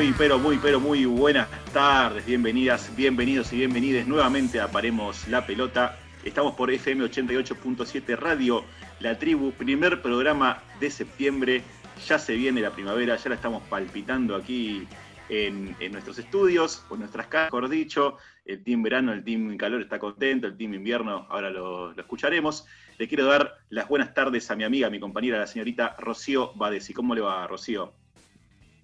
[0.00, 5.44] Muy, pero muy, pero muy buenas tardes, bienvenidas, bienvenidos y bienvenides nuevamente a Paremos la
[5.44, 5.98] Pelota.
[6.24, 8.64] Estamos por FM 88.7 Radio,
[8.98, 11.62] La Tribu, primer programa de septiembre.
[12.06, 14.88] Ya se viene la primavera, ya la estamos palpitando aquí
[15.28, 18.16] en, nuestros estudios, o en nuestras casas, mejor dicho.
[18.46, 22.64] El team verano, el team calor está contento, el team invierno ahora lo, escucharemos.
[22.96, 26.94] Le quiero dar las buenas tardes a mi amiga, mi compañera, la señorita Rocío Badesi.
[26.94, 27.92] ¿Cómo le va, Rocío?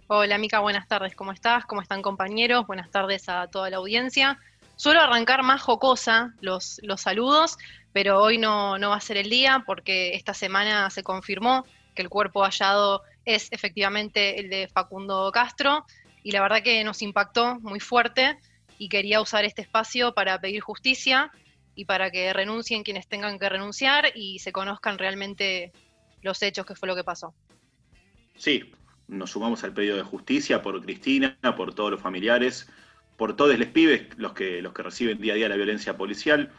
[0.09, 1.17] Hola, Mica, buenas tardes.
[1.17, 1.67] ¿Cómo estás?
[1.67, 2.65] ¿Cómo están, compañeros?
[2.69, 4.39] Buenas tardes a toda la audiencia.
[4.77, 7.59] Suelo arrancar más jocosa los, los saludos,
[7.93, 11.67] pero hoy no, no va a ser el día porque esta semana se confirmó
[11.97, 15.85] que el cuerpo hallado es efectivamente el de Facundo Castro
[16.23, 18.39] y la verdad que nos impactó muy fuerte
[18.79, 21.33] y quería usar este espacio para pedir justicia
[21.75, 25.73] y para que renuncien quienes tengan que renunciar y se conozcan realmente
[26.23, 27.35] los hechos, que fue lo que pasó.
[28.37, 28.73] Sí,
[29.09, 32.69] nos sumamos al pedido de justicia por Cristina, por todos los familiares,
[33.17, 36.51] por todos los pibes, los que, los que reciben día a día la violencia policial.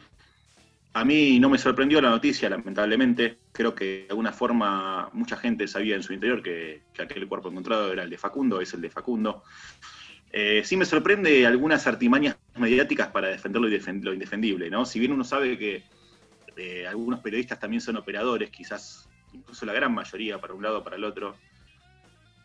[0.94, 3.38] A mí no me sorprendió la noticia, lamentablemente.
[3.52, 7.94] Creo que de alguna forma mucha gente sabía en su interior que, aquel cuerpo encontrado
[7.94, 9.44] era el de Facundo, es el de Facundo.
[10.32, 14.86] Eh, sí me sorprende algunas artimañas mediáticas para defender lo, indefendible, ¿no?
[14.86, 15.84] Si bien uno sabe que
[16.56, 20.84] eh, algunos periodistas también son operadores, quizás incluso la gran mayoría para un lado o
[20.84, 21.36] para el otro,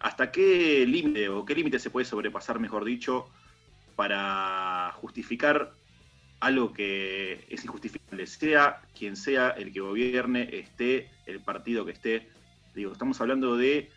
[0.02, 3.30] ¿Hasta qué límite o qué límite se puede sobrepasar, mejor dicho,
[3.94, 5.72] para justificar
[6.40, 12.28] algo que es injustificable, sea quien sea el que gobierne, esté el partido que esté?
[12.74, 13.90] Digo, estamos hablando de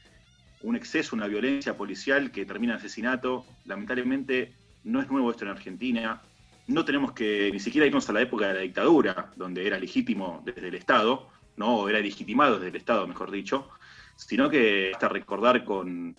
[0.61, 3.43] un exceso, una violencia policial que termina en asesinato.
[3.65, 6.21] Lamentablemente no es nuevo esto en Argentina.
[6.67, 10.43] No tenemos que ni siquiera irnos a la época de la dictadura, donde era legítimo
[10.45, 13.71] desde el Estado, no, o era legitimado desde el Estado, mejor dicho
[14.15, 16.15] sino que hasta recordar con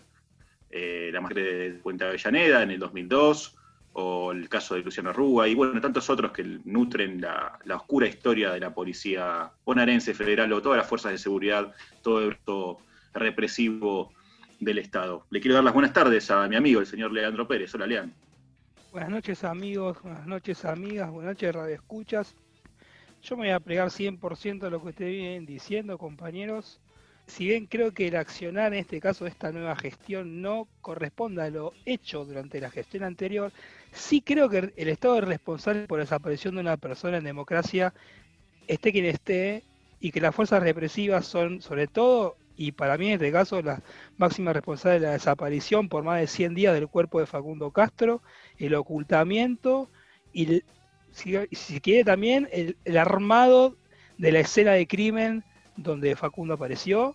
[0.70, 3.56] eh, la masacre de Puente Avellaneda en el 2002,
[3.98, 8.52] o el caso de Luciano Rúa, y bueno, tantos otros que nutren la, oscura historia
[8.52, 12.78] de la policía bonaerense, federal, o todas las fuerzas de seguridad, todo esto
[13.14, 14.12] represivo
[14.60, 15.24] del Estado.
[15.30, 17.74] Le quiero dar las buenas tardes a mi amigo, el señor Leandro Pérez.
[17.74, 18.14] Hola, Leandro.
[18.92, 22.34] Buenas noches, amigos, buenas noches, amigas, buenas noches, Radio Escuchas.
[23.22, 26.80] Yo me voy a plegar 100% de lo que ustedes vienen diciendo, compañeros
[27.26, 31.42] si bien creo que el accionar en este caso de esta nueva gestión no corresponde
[31.42, 33.52] a lo hecho durante la gestión anterior,
[33.92, 37.92] sí creo que el Estado es responsable por la desaparición de una persona en democracia,
[38.68, 39.64] esté quien esté,
[39.98, 43.82] y que las fuerzas represivas son, sobre todo, y para mí en este caso, la
[44.18, 48.22] máxima responsable de la desaparición por más de 100 días del cuerpo de Facundo Castro,
[48.58, 49.90] el ocultamiento
[50.32, 50.62] y,
[51.12, 53.76] si, quiere también, el armado
[54.18, 55.44] de la escena de crimen
[55.76, 57.14] donde Facundo apareció.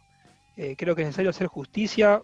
[0.58, 2.22] Eh, creo que es necesario hacer justicia.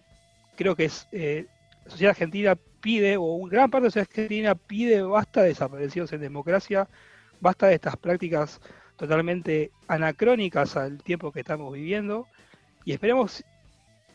[0.56, 1.46] Creo que es, eh,
[1.86, 6.14] la sociedad argentina pide, o gran parte de la sociedad argentina pide basta de desaparecidos
[6.14, 6.88] en democracia,
[7.40, 8.60] basta de estas prácticas
[8.96, 12.28] totalmente anacrónicas al tiempo que estamos viviendo.
[12.86, 13.44] Y esperemos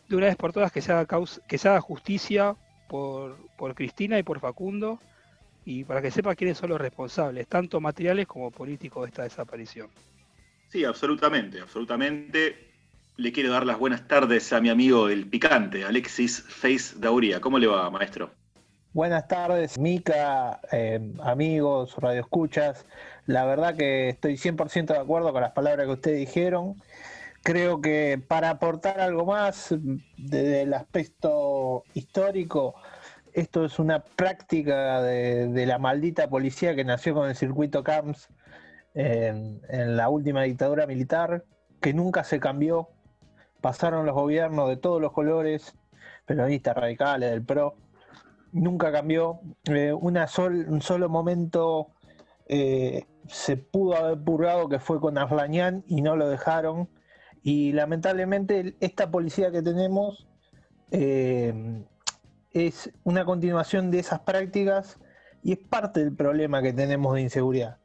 [0.09, 1.06] de una vez por todas que se haga,
[1.47, 2.56] que se haga justicia
[2.89, 4.99] por, por Cristina y por Facundo
[5.65, 9.89] y para que sepa quiénes son los responsables, tanto materiales como políticos de esta desaparición.
[10.72, 12.56] Sí, absolutamente, absolutamente.
[13.19, 17.43] Le quiero dar las buenas tardes a mi amigo el picante, Alexis Face Dauría.
[17.43, 18.31] ¿Cómo le va, maestro?
[18.94, 22.87] Buenas tardes, Mica, eh, amigos, radioescuchas.
[23.27, 26.81] La verdad que estoy 100% de acuerdo con las palabras que ustedes dijeron.
[27.43, 29.75] Creo que para aportar algo más
[30.16, 32.77] desde el aspecto histórico,
[33.34, 38.30] esto es una práctica de, de la maldita policía que nació con el circuito CAMS
[38.94, 41.44] en, la última dictadura militar,
[41.80, 42.89] que nunca se cambió.
[43.60, 45.74] Pasaron los gobiernos de todos los colores,
[46.27, 47.77] peronistas, radicales, del PRO,
[48.53, 49.41] nunca cambió.
[49.65, 51.89] Eh, un solo momento
[52.47, 56.89] eh, se pudo haber purgado que fue con Arlañán y no lo dejaron.
[57.42, 60.28] Y lamentablemente esta policía que tenemos
[60.91, 61.84] eh,
[62.53, 64.98] es una continuación de esas prácticas
[65.42, 67.81] y es parte del problema que tenemos de inseguridad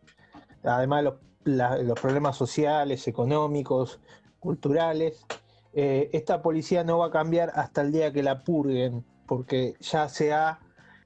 [0.68, 1.16] además los,
[1.46, 4.00] los problemas sociales, económicos,
[4.40, 5.26] culturales,
[5.74, 10.10] eh, esta policía no va a cambiar hasta el día que la purguen, porque ya
[10.10, 10.60] se ha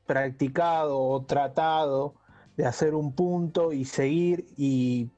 [0.06, 2.16] practicado o tratado
[2.58, 5.10] de hacer un punto y seguir y,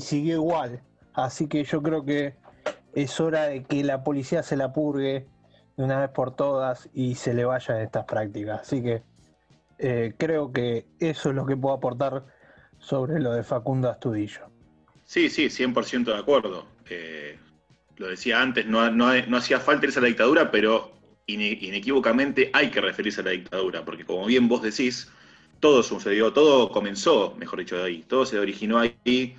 [0.00, 0.82] siguió igual.
[1.12, 2.34] Así que yo creo que
[2.94, 5.26] es hora de que la policía se la purgue
[5.76, 8.62] de una vez por todas y se le vayan estas prácticas.
[8.62, 9.02] Así que
[9.78, 12.24] eh, creo que eso es lo que puedo aportar
[12.78, 14.42] sobre lo de Facundo Astudillo.
[15.04, 16.66] Sí, sí, 100% de acuerdo.
[16.88, 17.38] Eh,
[17.96, 20.92] lo decía antes, no, no, hacía falta irse a la dictadura, pero
[21.26, 25.10] inequívocamente hay que referirse a la dictadura, porque como bien vos decís,
[25.60, 29.36] todo sucedió, todo comenzó, mejor dicho, de ahí, todo se originó ahí.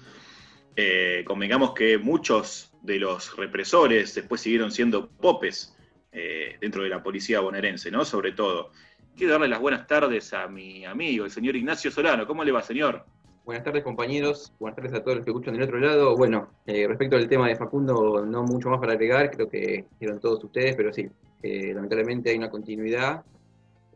[0.75, 5.75] Eh, convengamos que muchos de los represores después siguieron siendo popes
[6.11, 8.05] eh, dentro de la policía bonaerense, ¿no?
[8.05, 8.71] Sobre todo.
[9.15, 12.27] Quiero darle las buenas tardes a mi amigo, el señor Ignacio Solano.
[12.27, 13.05] ¿Cómo le va, señor?
[13.47, 14.51] Buenas tardes, compañeros.
[14.59, 16.17] Buenas tardes a todos los que escuchan del otro lado.
[16.17, 20.19] Bueno, eh, respecto al tema de Facundo, no mucho más para agregar, creo que dijeron
[20.19, 21.07] todos ustedes, pero sí,
[21.41, 23.23] lamentablemente hay una continuidad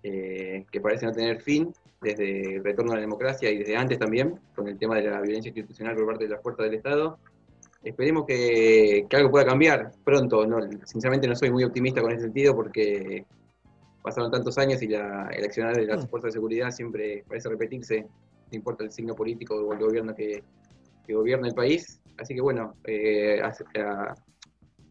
[0.01, 4.39] que parece no tener fin desde el retorno a la democracia y desde antes también,
[4.55, 7.19] con el tema de la violencia institucional por parte de las fuerzas del Estado.
[7.83, 10.47] Esperemos que, algo pueda cambiar pronto.
[10.47, 13.25] No, sinceramente no soy muy optimista con ese sentido porque
[14.01, 16.07] pasaron tantos años y la, el accionar de las mm.
[16.07, 18.07] fuerzas de seguridad siempre parece repetirse,
[18.51, 20.43] no importa el signo político o el gobierno que,
[21.07, 22.01] gobierna el país.
[22.17, 23.41] Así que bueno, eh,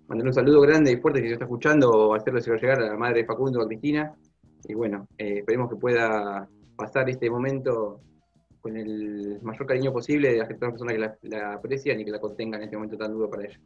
[0.06, 3.20] mandar un saludo grande y fuerte si se está escuchando, hacerlo llegar a la madre
[3.20, 4.14] de Facundo, a Cristina.
[4.68, 6.46] Y bueno, eh, esperemos que pueda
[6.76, 8.02] pasar este momento
[8.60, 12.60] con el mayor cariño posible de las personas que la, aprecian y que la contengan
[12.60, 13.58] en este momento tan duro para ella.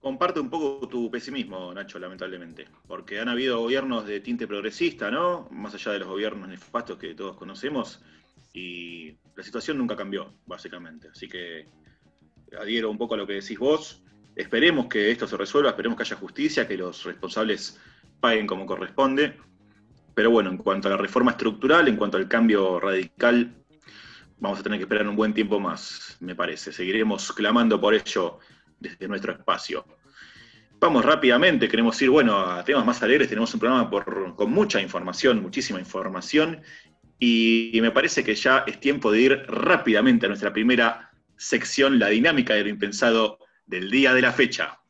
[0.00, 5.48] Comparte un poco tu pesimismo, Nacho, lamentablemente, porque han habido gobiernos de tinte progresista, ¿no?
[5.50, 8.02] Más allá de los gobiernos nefastos que todos conocemos,
[8.52, 11.08] y la situación nunca cambió, básicamente.
[11.08, 11.66] Así que
[12.58, 14.02] adhiero un poco a lo que decís vos.
[14.36, 17.78] Esperemos que esto se resuelva, esperemos que haya justicia, que los responsables
[18.20, 19.36] paguen como corresponde
[20.14, 23.54] pero bueno, en cuanto a la reforma estructural, en cuanto al cambio radical,
[24.38, 26.72] vamos a tener que esperar un buen tiempo más, me parece.
[26.72, 28.38] Seguiremos clamando por ello
[28.78, 29.84] desde nuestro espacio.
[30.78, 33.28] Vamos rápidamente, queremos ir, bueno, a temas más alegres.
[33.28, 33.90] Tenemos un programa
[34.34, 36.60] con mucha información, muchísima información,
[37.20, 42.08] y me parece que ya es tiempo de ir rápidamente a nuestra primera sección, la
[42.08, 44.80] dinámica de lo impensado del día de la fecha.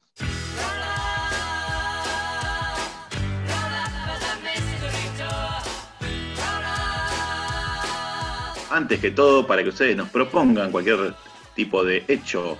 [8.70, 11.14] antes que todo, para que ustedes nos propongan cualquier
[11.54, 12.58] tipo de hecho,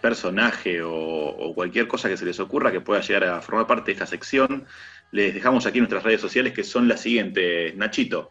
[0.00, 3.92] personaje o, cualquier cosa que se les ocurra que pueda llegar a formar parte de
[3.92, 4.64] esta sección,
[5.12, 7.76] les dejamos aquí nuestras redes sociales que son las siguientes.
[7.76, 8.30] Nachito.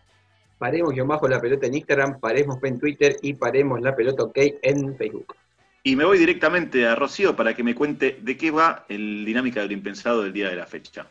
[0.59, 4.37] Paremos yo bajo la pelota en Instagram, paremos en Twitter y paremos la pelota OK
[4.61, 5.35] en Facebook.
[5.83, 9.61] Y me voy directamente a Rocío para que me cuente de qué va el dinámica
[9.61, 11.07] del impensado del día de la fecha.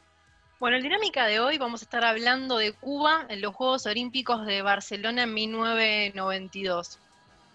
[0.61, 4.45] Bueno, en dinámica de hoy vamos a estar hablando de Cuba en los Juegos Olímpicos
[4.45, 6.99] de Barcelona en 1992.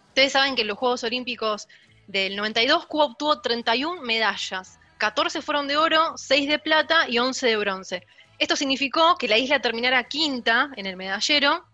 [0.07, 1.67] Ustedes saben que en los Juegos Olímpicos
[2.07, 4.79] del 92 Cuba obtuvo 31 medallas.
[4.97, 8.07] 14 fueron de oro, 6 de plata y 11 de bronce.
[8.39, 11.65] Esto significó que la isla terminara quinta en el medallero,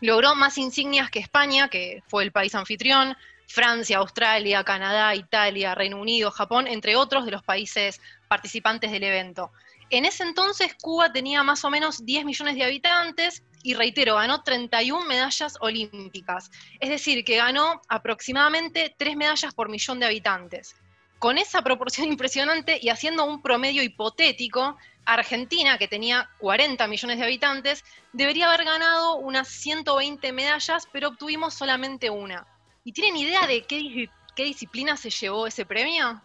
[0.00, 3.16] logró más insignias que España, que fue el país anfitrión,
[3.48, 9.52] Francia, Australia, Canadá, Italia, Reino Unido, Japón, entre otros de los países participantes del evento.
[9.88, 14.42] En ese entonces Cuba tenía más o menos 10 millones de habitantes y reitero, ganó
[14.42, 16.50] 31 medallas olímpicas.
[16.80, 20.74] Es decir, que ganó aproximadamente 3 medallas por millón de habitantes.
[21.18, 27.24] Con esa proporción impresionante y haciendo un promedio hipotético, Argentina, que tenía 40 millones de
[27.24, 32.46] habitantes, debería haber ganado unas 120 medallas, pero obtuvimos solamente una.
[32.84, 34.08] ¿Y tienen idea de qué,
[34.44, 36.20] disciplina se llevó ese premio?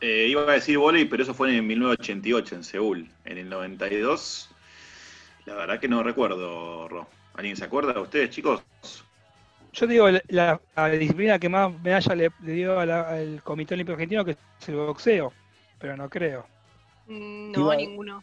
[0.00, 3.10] Eh, iba a decir volei, pero eso fue en 1988 en Seúl.
[3.24, 4.50] En el 92,
[5.46, 7.08] la verdad que no recuerdo.
[7.34, 8.62] ¿Alguien se acuerda de ustedes, chicos?
[9.78, 10.60] Yo digo, la,
[10.98, 15.32] disciplina que más medalla le, dio al Comité Olímpico Argentino que es el boxeo,
[15.78, 16.46] pero no creo.
[17.06, 18.22] Mm, no, ninguno.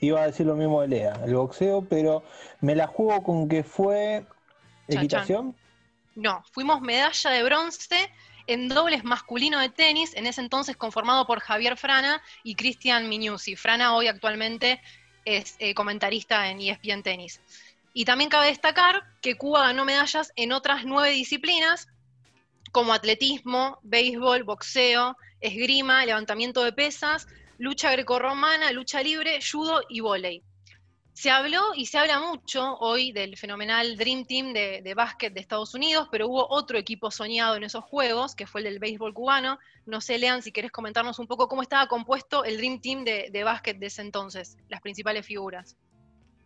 [0.00, 2.22] iba a decir lo mismo de Lea, el boxeo, pero
[2.60, 4.24] me la juego con que fue
[4.86, 5.56] equitación.
[6.14, 8.10] No, fuimos medalla de bronce
[8.46, 13.56] en dobles masculino de tenis, en ese entonces conformado por Javier Frana y Cristian Mignuzzi.
[13.56, 14.80] Frana hoy actualmente
[15.24, 17.40] es eh, comentarista en ESPN Tenis.
[17.98, 21.88] Y también cabe destacar que Cuba ganó medallas en otras nueve disciplinas,
[22.70, 27.26] como atletismo, béisbol, boxeo, esgrima, levantamiento de pesas,
[27.56, 30.42] lucha grecorromana, lucha libre, judo y vóley.
[31.14, 35.72] Se habló y se habla mucho hoy del fenomenal Dream Team de, básquet de Estados
[35.72, 39.58] Unidos, pero hubo otro equipo soñado en esos juegos, que fue el del béisbol cubano.
[39.86, 43.42] No sé, Lean, si querés comentarnos un poco cómo estaba compuesto el Dream Team de,
[43.42, 45.78] básquet de ese entonces, las principales figuras.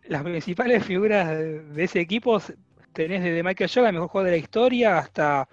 [0.07, 2.41] Las principales figuras de ese equipo
[2.93, 5.47] tenés desde Michael Jordan, el mejor jugador de la historia, hasta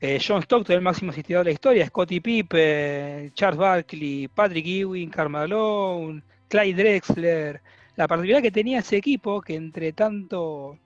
[0.00, 5.10] eh, John Stockton, el máximo asistidor de la historia, Scottie Pippen, Charles Barkley, Patrick Ewing,
[5.10, 7.60] Carmelo, Clyde Drexler,
[7.96, 10.78] la particularidad que tenía ese equipo, que entre tanto...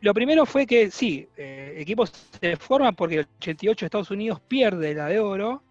[0.00, 4.94] Lo primero fue que sí, eh, equipos se forman porque el 88 Estados Unidos pierde
[4.94, 5.62] la de oro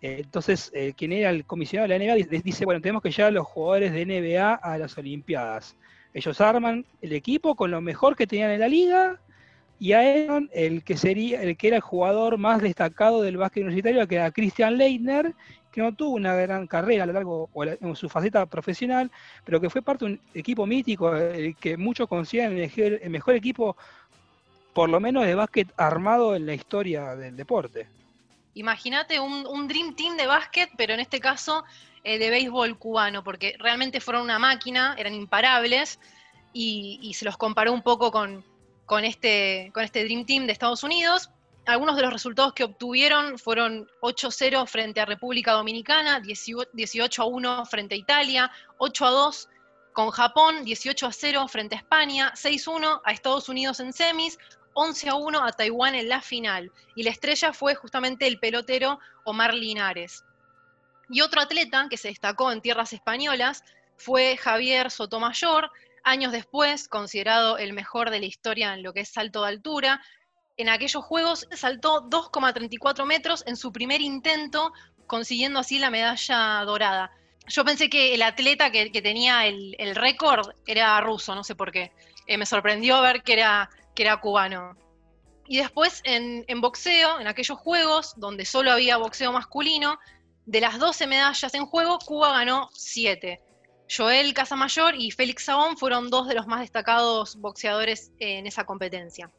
[0.00, 3.34] entonces, eh, quien era el comisionado de la NBA dice, bueno, tenemos que llevar a
[3.34, 5.76] los jugadores de NBA a las Olimpiadas.
[6.16, 9.20] Ellos arman el equipo con lo mejor que tenían en la liga
[9.78, 13.64] y a Aaron, el que sería el que era el jugador más destacado del básquet
[13.64, 15.34] universitario, que era Christian Leitner,
[15.70, 19.10] que no tuvo una gran carrera a lo largo en su faceta profesional,
[19.44, 23.76] pero que fue parte de un equipo mítico, el que muchos consideran el mejor equipo,
[24.72, 27.88] por lo menos de básquet armado en la historia del deporte.
[28.54, 31.62] Imagínate un, Dream Team de básquet, pero en este caso
[32.08, 35.98] eh, de béisbol cubano, porque realmente fueron una máquina, eran imparables,
[36.52, 38.44] y, se los comparó un poco con,
[38.84, 41.30] con, este, con este Dream Team de Estados Unidos.
[41.66, 47.98] Algunos de los resultados que obtuvieron fueron 8-0 frente a República Dominicana, 18-1 frente a
[47.98, 49.48] Italia, 8-2
[49.92, 54.38] con Japón, 18-0 frente a España, 6-1 a Estados Unidos en semis,
[54.74, 56.70] 11 a 1 a Taiwán en la final.
[56.94, 60.22] Y la estrella fue justamente el pelotero Omar Linares.
[61.08, 63.62] Y otro atleta que se destacó en tierras españolas
[63.96, 65.70] fue Javier Sotomayor,
[66.02, 70.00] años después considerado el mejor de la historia en lo que es salto de altura.
[70.56, 74.72] En aquellos Juegos saltó 2,34 metros en su primer intento,
[75.06, 77.10] consiguiendo así la medalla dorada.
[77.48, 81.92] Yo pensé que el atleta que, tenía el, récord era ruso, no sé por qué.
[82.26, 84.76] Eh, me sorprendió ver que era que era cubano.
[85.48, 89.98] Y después en, boxeo, en aquellos juegos donde solo había boxeo masculino,
[90.46, 93.40] de las 12 medallas en juego, Cuba ganó 7.
[93.94, 99.30] Joel Casamayor y Félix Sabón fueron dos de los más destacados boxeadores en esa competencia.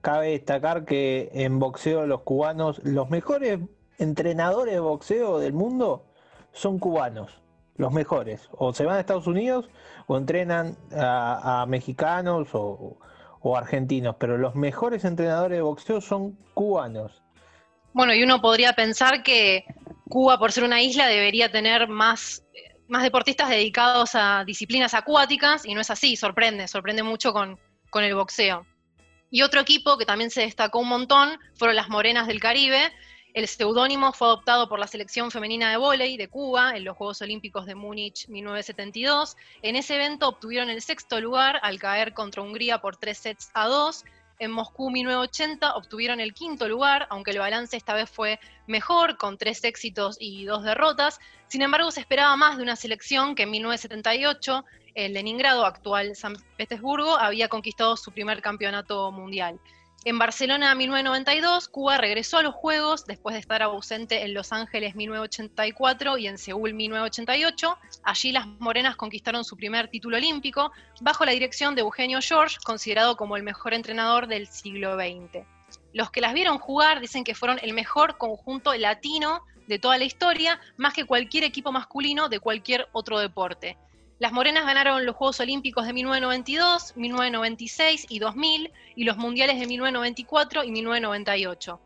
[0.00, 3.60] Cabe destacar que en boxeo los cubanos, los mejores
[3.98, 6.06] entrenadores de boxeo del mundo
[6.52, 7.40] son cubanos,
[7.76, 8.48] los mejores.
[8.52, 9.68] O se van a Estados Unidos
[10.06, 12.98] o entrenan a mexicanos o,
[13.40, 17.22] o argentinos, pero los mejores entrenadores de boxeo son cubanos.
[17.92, 19.64] Bueno, y uno podría pensar que
[20.10, 22.44] Cuba, por ser una isla, debería tener más,
[22.88, 28.04] más deportistas dedicados a disciplinas acuáticas, y no es así, sorprende, sorprende mucho con, con
[28.04, 28.66] el boxeo.
[29.30, 32.92] Y otro equipo que también se destacó un montón fueron las Morenas del Caribe,
[33.32, 37.22] el seudónimo fue adoptado por la selección femenina de vóley de Cuba en los Juegos
[37.22, 39.36] Olímpicos de Múnich 1972.
[39.62, 43.68] En ese evento obtuvieron el sexto lugar al caer contra Hungría por tres sets a
[43.68, 44.04] dos.
[44.40, 49.36] En Moscú 1980 obtuvieron el quinto lugar, aunque el balance esta vez fue mejor, con
[49.36, 51.20] tres éxitos y dos derrotas.
[51.48, 56.36] Sin embargo, se esperaba más de una selección que en 1978, el Leningrado, actual San
[56.56, 59.60] Petersburgo, había conquistado su primer campeonato mundial.
[60.06, 64.94] En Barcelona 1992, Cuba regresó a los Juegos después de estar ausente en Los Ángeles
[64.94, 67.76] 1984 y en Seúl 1988.
[68.02, 73.18] Allí las morenas conquistaron su primer título olímpico bajo la dirección de Eugenio George, considerado
[73.18, 75.44] como el mejor entrenador del siglo XX.
[75.92, 80.04] Los que las vieron jugar dicen que fueron el mejor conjunto latino de toda la
[80.04, 83.76] historia, más que cualquier equipo masculino de cualquier otro deporte.
[84.20, 89.66] Las morenas ganaron los Juegos Olímpicos de 1992, 1996 y 2000 y los Mundiales de
[89.66, 91.80] 1994 y 1998.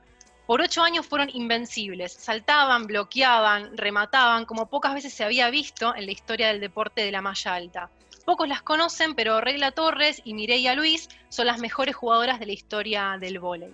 [0.44, 6.06] Por ocho años fueron invencibles, saltaban, bloqueaban, remataban, como pocas veces se había visto en
[6.06, 7.90] la historia del deporte de la malla alta.
[8.24, 12.52] Pocos las conocen, pero Regla Torres y Mireia Luis son las mejores jugadoras de la
[12.52, 13.72] historia del vóley.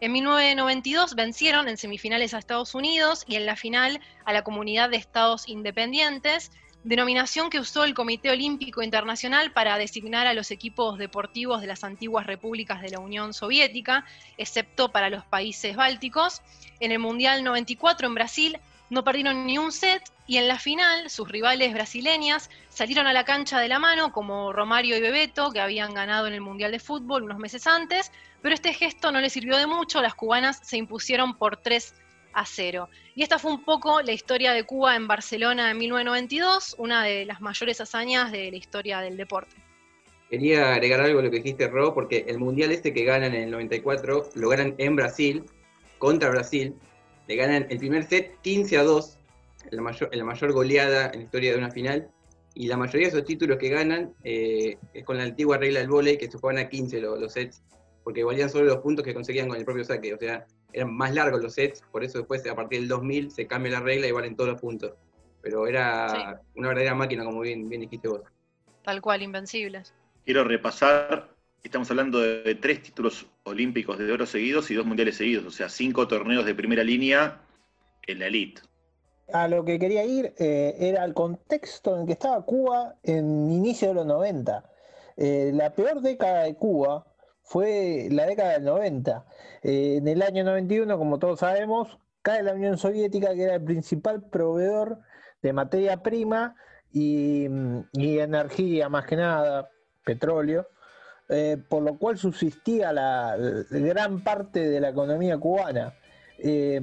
[0.00, 4.88] En 1992 vencieron en semifinales a Estados Unidos y en la final a la comunidad
[4.88, 6.52] de estados independientes
[6.88, 11.84] denominación que usó el Comité Olímpico Internacional para designar a los equipos deportivos de las
[11.84, 14.06] antiguas repúblicas de la Unión Soviética,
[14.38, 16.40] excepto para los países bálticos.
[16.80, 21.10] En el Mundial 94 en Brasil no perdieron ni un set y en la final
[21.10, 25.60] sus rivales brasileñas salieron a la cancha de la mano como Romario y Bebeto, que
[25.60, 29.34] habían ganado en el Mundial de Fútbol unos meses antes, pero este gesto no les
[29.34, 31.94] sirvió de mucho, las cubanas se impusieron por tres
[33.14, 37.24] Y esta fue un poco la historia de Cuba en Barcelona en 1992, una de
[37.24, 39.56] las mayores hazañas de la historia del deporte.
[40.30, 43.44] Quería agregar algo a lo que dijiste, Ro, porque el mundial este que ganan en
[43.44, 45.44] el 94 lo ganan en Brasil,
[45.98, 46.74] contra Brasil,
[47.26, 49.18] le ganan el primer set 15 a 2,
[49.70, 52.08] la mayor, la mayor goleada en la historia de una final,
[52.54, 55.88] y la mayoría de esos títulos que ganan eh, es con la antigua regla del
[55.88, 57.62] volei, que se juegan a 15 los, los sets,
[58.04, 61.14] porque valían solo los puntos que conseguían con el propio saque, o sea, eran más
[61.14, 64.12] largos los sets, por eso después a partir del 2000 se cambia la regla y
[64.12, 64.92] valen todos los puntos.
[65.40, 68.22] Pero era una verdadera máquina, como bien, bien dijiste vos.
[68.82, 69.94] Tal cual, invencibles.
[70.24, 71.28] Quiero repasar,
[71.62, 75.68] estamos hablando de tres títulos olímpicos de oro seguidos y dos mundiales seguidos, o sea,
[75.68, 77.40] cinco torneos de primera línea
[78.06, 78.62] en la elite.
[79.32, 83.88] A lo que quería ir eh, era el contexto en que estaba Cuba en inicio
[83.88, 84.64] de los 90.
[85.18, 87.04] Eh, la peor década de Cuba
[87.48, 89.24] fue la década del 90.
[89.62, 93.64] Eh, en el año 91, como todos sabemos, cae la Unión Soviética, que era el
[93.64, 94.98] principal proveedor
[95.40, 96.54] de materia prima
[96.92, 97.46] y,
[97.94, 99.70] energía, más que nada,
[100.04, 100.68] petróleo,
[101.30, 103.36] eh, por lo cual subsistía la,
[103.70, 105.94] gran parte de la economía cubana.
[106.38, 106.80] Eh,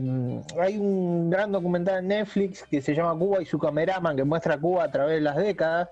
[0.59, 4.57] hay un gran documental en Netflix que se llama Cuba y su cameraman, que muestra
[4.57, 5.89] Cuba a través de las décadas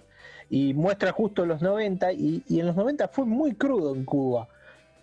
[0.49, 4.47] y muestra justo los 90, y, y en los 90 fue muy crudo en Cuba,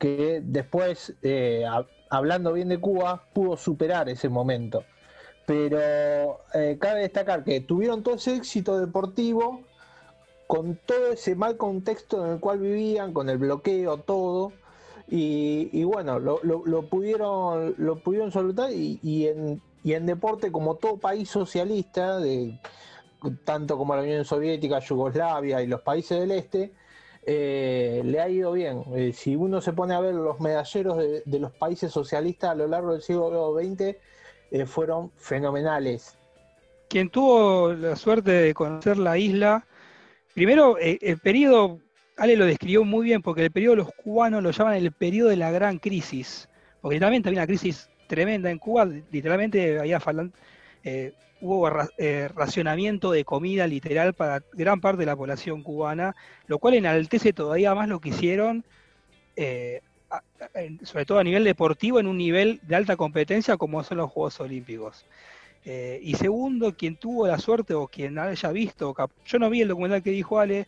[0.01, 1.65] que después, eh,
[2.09, 4.83] hablando bien de Cuba, pudo superar ese momento.
[5.47, 9.61] Pero eh, cabe destacar que tuvieron todo ese éxito deportivo
[10.47, 14.53] con todo ese mal contexto en el cual vivían, con el bloqueo, todo.
[15.07, 16.41] Y, bueno, lo,
[16.89, 22.59] pudieron lo pudieron soltar y, en, y en deporte, como todo país socialista, de,
[23.45, 26.73] tanto como la Unión Soviética, Yugoslavia y los países del este,
[27.23, 28.83] eh, le ha ido bien.
[28.95, 32.67] Eh, si uno se pone a ver los medalleros de, los países socialistas a lo
[32.67, 33.97] largo del siglo XX,
[34.51, 36.17] eh, fueron fenomenales.
[36.89, 39.67] Quien tuvo la suerte de conocer la isla,
[40.35, 41.79] primero el periodo,
[42.17, 45.37] Ale lo describió muy bien, porque el periodo los cubanos lo llaman el periodo de
[45.37, 46.49] la gran crisis,
[46.81, 50.01] porque también había una crisis tremenda en Cuba, literalmente había
[51.41, 56.15] hubo eh, racionamiento de comida literal para gran parte de la población cubana,
[56.47, 58.65] lo cual enaltece todavía más lo que hicieron,
[59.37, 59.81] eh,
[60.83, 64.41] sobre todo a nivel deportivo, en un nivel de alta competencia como son los Juegos
[64.41, 65.07] Olímpicos.
[65.65, 68.95] Eh, y segundo, quien tuvo la suerte o quien haya visto,
[69.25, 70.67] yo no vi el documental que dijo Ale,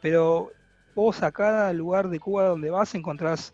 [0.00, 0.50] pero
[0.94, 3.52] vos a cada lugar de Cuba donde vas encontrás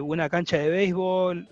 [0.00, 1.46] una cancha de béisbol.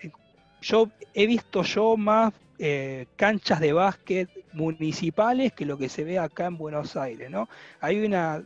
[0.63, 2.33] Yo he visto yo más
[2.65, 7.49] eh, canchas de básquet municipales que lo que se ve acá en Buenos Aires, ¿no?
[7.81, 8.41] Hay una,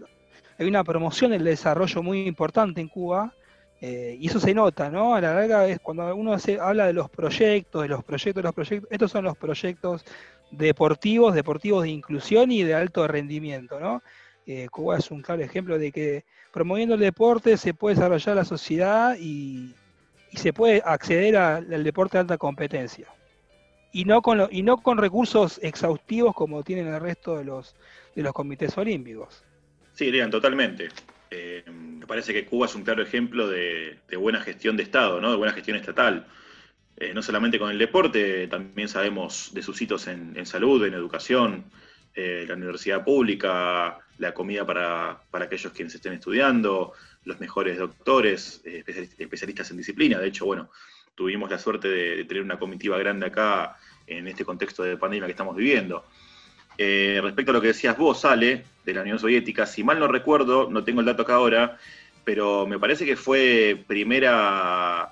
[0.58, 3.34] hay una promoción del desarrollo muy importante en Cuba,
[3.78, 5.14] eh, y eso se nota, ¿no?
[5.14, 8.90] A la larga es cuando uno habla de los proyectos, de los proyectos, los proyectos,
[8.90, 10.02] estos son los proyectos
[10.50, 14.02] deportivos, deportivos de inclusión y de alto rendimiento, ¿no?
[14.46, 16.24] Eh, Cuba es un claro ejemplo de que
[16.54, 19.74] promoviendo el deporte se puede desarrollar la sociedad y
[20.32, 23.08] se puede acceder al deporte de alta competencia
[23.92, 27.74] y no con y no con recursos exhaustivos como tienen el resto de los
[28.14, 29.44] de los comités olímpicos.
[29.92, 30.88] Sí, Lean, totalmente.
[31.30, 35.30] Eh, me parece que Cuba es un claro ejemplo de, buena gestión de Estado, ¿no?
[35.30, 36.26] de buena gestión estatal.
[36.96, 41.64] Eh, no solamente con el deporte, también sabemos de sus hitos en, salud, en educación,
[42.14, 46.92] eh, la universidad pública, la comida para, para, aquellos quienes estén estudiando,
[47.24, 50.18] los mejores doctores, especialistas en disciplina.
[50.18, 50.70] De hecho, bueno,
[51.16, 53.76] tuvimos la suerte de, tener una comitiva grande acá
[54.06, 56.04] en este contexto de pandemia que estamos viviendo.
[56.78, 60.06] Eh, respecto a lo que decías vos, Ale, de la Unión Soviética, si mal no
[60.06, 61.78] recuerdo, no tengo el dato acá ahora,
[62.22, 65.10] pero me parece que fue primera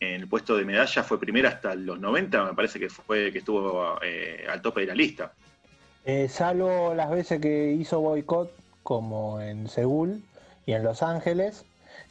[0.00, 3.38] en el puesto de medalla, fue primera hasta los 90, me parece que fue que
[3.38, 5.32] estuvo eh, al tope de la lista.
[6.04, 10.22] Eh, salvo las veces que hizo boicot, como en Seúl
[10.66, 11.64] y en Los Ángeles,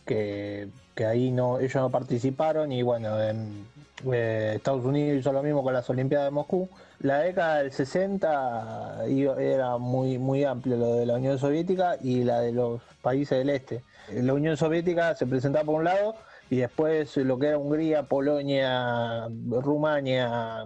[0.05, 0.69] que
[1.05, 3.65] ahí no, ellos no participaron y bueno, en,
[4.13, 6.69] eh, Estados Unidos hizo lo mismo con las Olimpiadas de Moscú.
[6.99, 12.41] La década del 60 era muy, muy amplio lo de la Unión Soviética y la
[12.41, 13.83] de los países del este.
[14.13, 16.15] La Unión Soviética se presentaba por un lado
[16.49, 20.65] y después lo que era Hungría, Polonia, Rumania,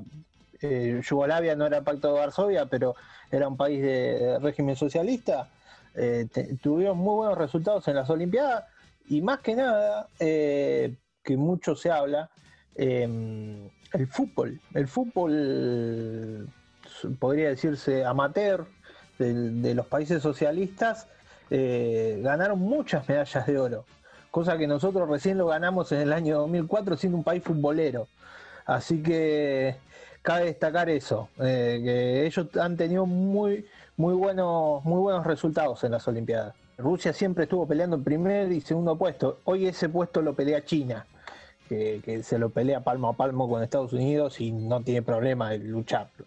[0.61, 2.95] eh, Yugoslavia no era pacto de Varsovia, pero
[3.31, 5.47] era un país de régimen socialista.
[5.95, 6.27] Eh,
[6.61, 8.65] tuvieron muy buenos resultados en las Olimpiadas
[9.09, 12.29] y más que nada, eh, que mucho se habla,
[12.75, 14.61] em, el fútbol.
[14.73, 16.47] El fútbol,
[17.19, 18.65] podría decirse amateur,
[19.17, 21.07] de, los países socialistas,
[21.49, 23.85] eh, ganaron muchas medallas de oro,
[24.31, 28.07] cosa que nosotros recién lo ganamos en el año 2004 siendo un país futbolero.
[28.65, 29.75] Así que
[30.21, 33.65] cabe destacar eso, eh, que ellos han tenido muy,
[33.97, 36.53] muy, buenos, muy buenos resultados en las Olimpiadas.
[36.79, 39.41] Rusia siempre estuvo peleando en primer y segundo puesto.
[39.43, 41.05] Hoy ese puesto lo pelea China,
[41.67, 45.59] que, se lo pelea palmo a palmo con Estados Unidos y no tiene problema de
[45.59, 46.25] lucharlo.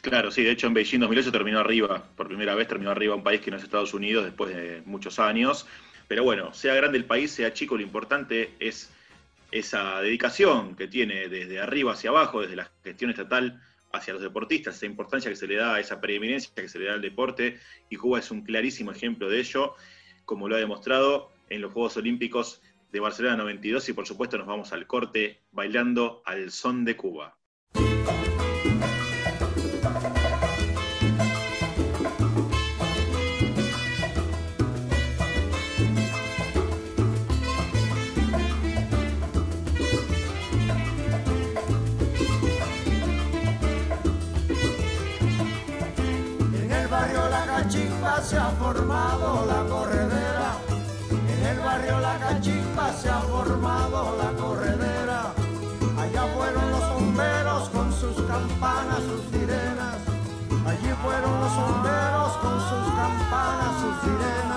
[0.00, 3.22] Claro, sí, de hecho en Beijing 2008 terminó arriba, por primera vez terminó arriba un
[3.22, 5.66] país que no es Estados Unidos después de muchos años.
[6.08, 8.90] Pero bueno, sea grande el país, sea chico, lo importante es
[9.52, 13.62] esa dedicación que tiene desde arriba hacia abajo, desde la gestión estatal
[13.92, 16.94] hacia los deportistas, esa importancia que se le da, esa preeminencia que se le da
[16.94, 17.58] al deporte,
[17.90, 19.74] y Cuba es un clarísimo ejemplo de ello,
[20.24, 24.46] como lo ha demostrado en los Juegos Olímpicos de Barcelona 92, y por supuesto nos
[24.46, 27.36] vamos al corte bailando al son de Cuba.
[48.62, 50.50] Formado la corredera.
[51.10, 55.34] En el barrio La Cachimba se ha formado la corredera.
[55.98, 59.96] Allá fueron los bomberos con sus campanas, sus sirenas.
[60.70, 64.51] Allí fueron los bomberos con sus campanas, sus sirenas.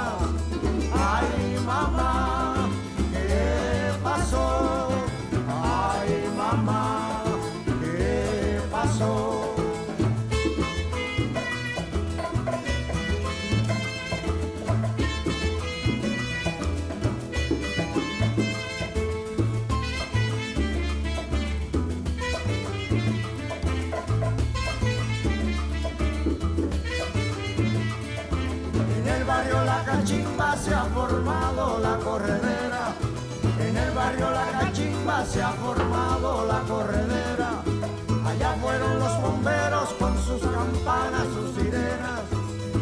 [29.95, 32.93] Cachimba se ha formado la corredera.
[33.62, 37.63] En el barrio La Cachimba se ha formado la corredera.
[38.25, 42.23] Allá fueron los bomberos con sus campanas, sus sirenas.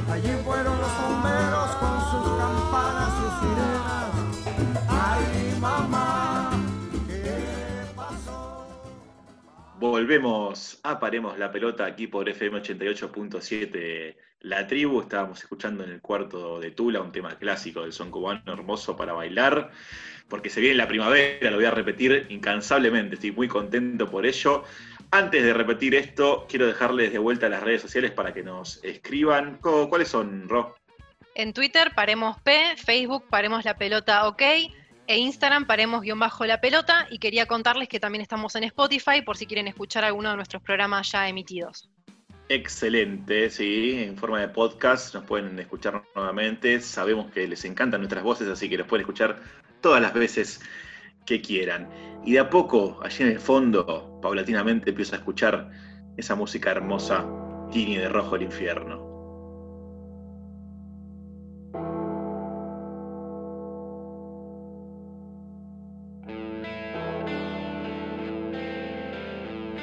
[0.10, 4.88] Allí fueron los bomberos con sus campanas, sus sirenas.
[4.90, 6.50] Ay, mamá,
[7.08, 8.66] ¿qué pasó?
[9.80, 15.02] Volvemos a Paremos la Pelota aquí por FM 88.7 La Tribu.
[15.02, 19.14] Estábamos escuchando en el cuarto de Tula un tema clásico del son cubano hermoso para
[19.14, 19.72] bailar,
[20.28, 24.64] porque se viene la primavera, lo voy a repetir incansablemente, estoy muy contento por ello.
[25.12, 28.84] Antes de repetir esto, quiero dejarles de vuelta a las redes sociales para que nos
[28.84, 29.60] escriban.
[29.62, 30.76] ¿Cuáles son, Ro?
[31.36, 36.60] En Twitter paremos P, Facebook paremos la pelota OK e Instagram paremos guion bajo la
[36.60, 40.36] pelota y quería contarles que también estamos en Spotify por si quieren escuchar alguno de
[40.36, 41.90] nuestros programas ya emitidos.
[42.50, 46.80] Excelente, sí, en forma de podcast nos pueden escuchar nuevamente.
[46.82, 49.42] Sabemos que les encantan nuestras voces, así que los pueden escuchar
[49.82, 50.62] todas las veces
[51.26, 51.90] que quieran.
[52.26, 55.72] Y de a poco, allí en el fondo, paulatinamente empiezo a escuchar
[56.18, 57.26] esa música hermosa,
[57.72, 59.14] Tini de Rojo el Infierno.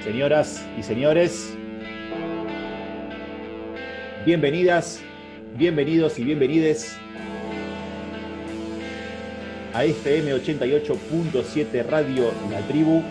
[0.05, 1.57] Señoras y señores,
[4.25, 5.01] bienvenidas,
[5.57, 6.97] bienvenidos y bienvenides
[9.73, 13.03] a FM 88.7 Radio La Tribu.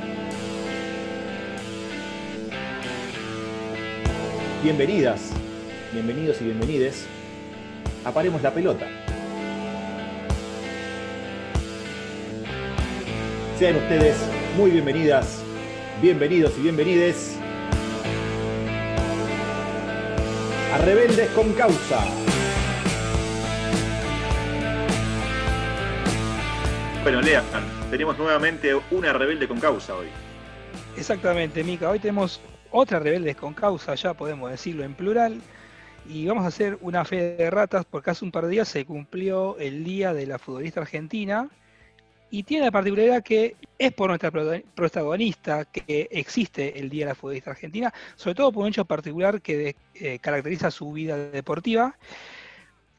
[4.64, 5.32] Bienvenidas,
[5.94, 7.06] bienvenidos y bienvenides
[8.04, 8.88] a Paremos la Pelota.
[13.58, 14.16] Sean ustedes
[14.58, 15.44] muy bienvenidas
[16.02, 17.39] bienvenidos y bienvenides
[20.86, 22.06] Rebeldes con Causa.
[27.04, 27.44] Bueno, Lean,
[27.92, 30.08] tenemos nuevamente una rebelde con causa hoy.
[30.96, 31.90] Exactamente, Mica.
[31.90, 32.40] Hoy tenemos
[32.72, 35.42] otra rebeldes con causa, ya podemos decirlo en plural.
[36.08, 38.86] Y vamos a hacer una fe de ratas porque hace un par de días se
[38.86, 41.50] cumplió el día de la futbolista argentina.
[42.32, 47.12] Y tiene la particularidad que es por nuestra prota- protagonista que existe el Día de
[47.12, 51.98] la Futbolista Argentina, sobre todo por un hecho particular que eh, caracteriza su vida deportiva.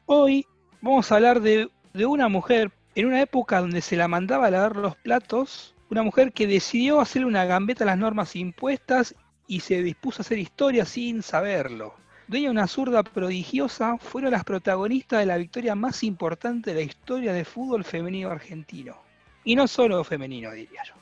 [0.05, 0.45] Hoy
[0.81, 1.69] vamos a hablar de,
[2.05, 6.33] una mujer en una época donde se la mandaba a lavar los platos, una mujer
[6.33, 9.15] que decidió hacer una gambeta a las normas impuestas
[9.47, 11.93] y se dispuso a hacer historia sin saberlo.
[12.27, 17.33] Dueña una zurda prodigiosa, fueron las protagonistas de la victoria más importante de la historia
[17.33, 19.10] del fútbol femenino argentino.
[19.43, 20.93] Y no solo femenino, diría yo.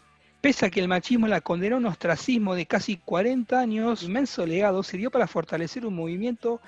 [0.42, 4.46] Pese a que el machismo la condenó a un ostracismo de casi 40 años, inmenso
[4.46, 6.62] legado sirvió para fortalecer un movimiento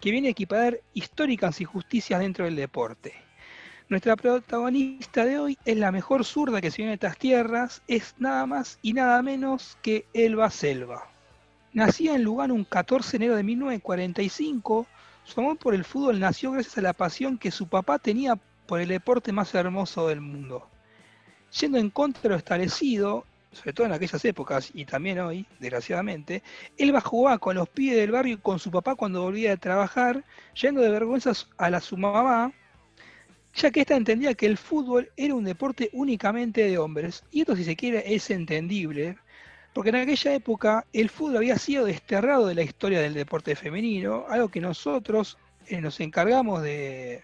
[0.00, 3.12] que viene a equiparar históricas injusticias dentro del deporte.
[3.90, 8.14] Nuestra protagonista de hoy es la mejor zurda que se viene de estas tierras, es
[8.18, 11.10] nada más y nada menos que Elba Selva.
[11.72, 14.86] Nacida en Lugano un 14 de enero de 1945,
[15.24, 18.80] su amor por el fútbol nació gracias a la pasión que su papá tenía por
[18.80, 20.68] el deporte más hermoso del mundo.
[21.58, 26.42] Yendo en contra lo establecido, sobre todo en aquellas épocas y también hoy, desgraciadamente,
[26.76, 30.80] Elba jugaba con los pibes del barrio con su papá cuando volvía de trabajar, yendo
[30.80, 32.52] de vergüenzas a la su mamá,
[33.54, 37.24] ya que ésta entendía que el fútbol era un deporte únicamente de hombres.
[37.32, 39.16] Y esto, si se quiere, es entendible,
[39.72, 44.26] porque en aquella época el fútbol había sido desterrado de la historia del deporte femenino,
[44.28, 45.36] algo que nosotros
[45.66, 47.22] eh, nos encargamos de,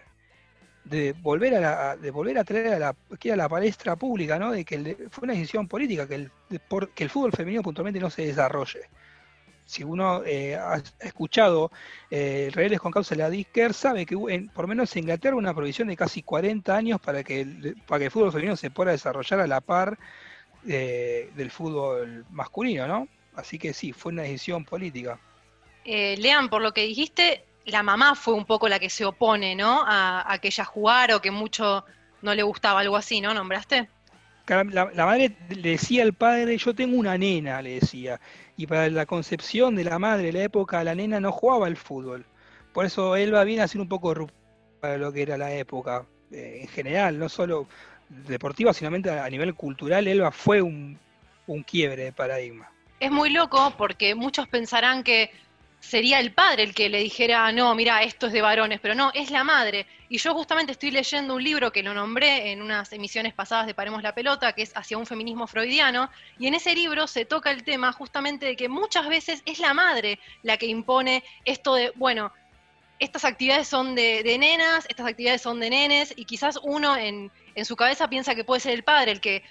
[0.89, 4.39] de volver a la- de volver a traer a la, que a la palestra pública,
[4.39, 4.51] ¿no?
[4.51, 6.31] De que fue una decisión política que el,
[6.95, 8.81] que el fútbol femenino puntualmente no se desarrolle.
[9.65, 11.71] Si uno eh, ha ha escuchado
[12.09, 15.53] eh, Rebeldes con causa de la Disker, sabe que por lo menos en Inglaterra una
[15.53, 18.91] provisión de casi 40 años para que el, para que el fútbol femenino se pueda
[18.91, 19.97] desarrollar a la par
[20.67, 23.07] eh, del fútbol masculino, ¿no?
[23.35, 25.19] Así que sí, fue una decisión política.
[25.83, 29.55] Eh, Lean, por lo que dijiste, la mamá fue un poco la que se opone,
[29.55, 29.83] ¿no?
[29.85, 31.85] A, a que ella jugara o que mucho
[32.21, 33.33] no le gustaba, algo así, ¿no?
[33.33, 33.89] ¿Nombraste?
[34.47, 38.19] La, la madre le decía al padre, yo tengo una nena, le decía.
[38.55, 41.75] Y para la concepción de la madre de la época, la nena no jugaba al
[41.75, 42.25] fútbol.
[42.73, 44.15] Por eso Elba viene a ser un poco
[44.79, 46.05] para lo que era la época.
[46.31, 47.67] eh, en general, no solo
[48.09, 50.97] deportiva, sino a nivel cultural, Elba fue un,
[51.47, 52.69] un quiebre de paradigma.
[52.99, 55.29] Es muy loco porque muchos pensarán que
[55.87, 59.09] sería el padre el que le dijera, no, mira, esto es de varones, pero no,
[59.13, 59.85] es la madre.
[60.09, 63.73] Y yo justamente estoy leyendo un libro que lo nombré en unas emisiones pasadas de
[63.73, 67.51] Paremos la Pelota, que es hacia un feminismo freudiano, y en ese libro se toca
[67.51, 71.93] el tema justamente de que muchas veces es la madre la que impone esto de,
[71.95, 72.33] bueno,
[72.99, 77.31] estas actividades son de, de nenas, estas actividades son de nenes, y quizás uno en,
[77.55, 79.41] en su cabeza piensa que puede ser el padre el que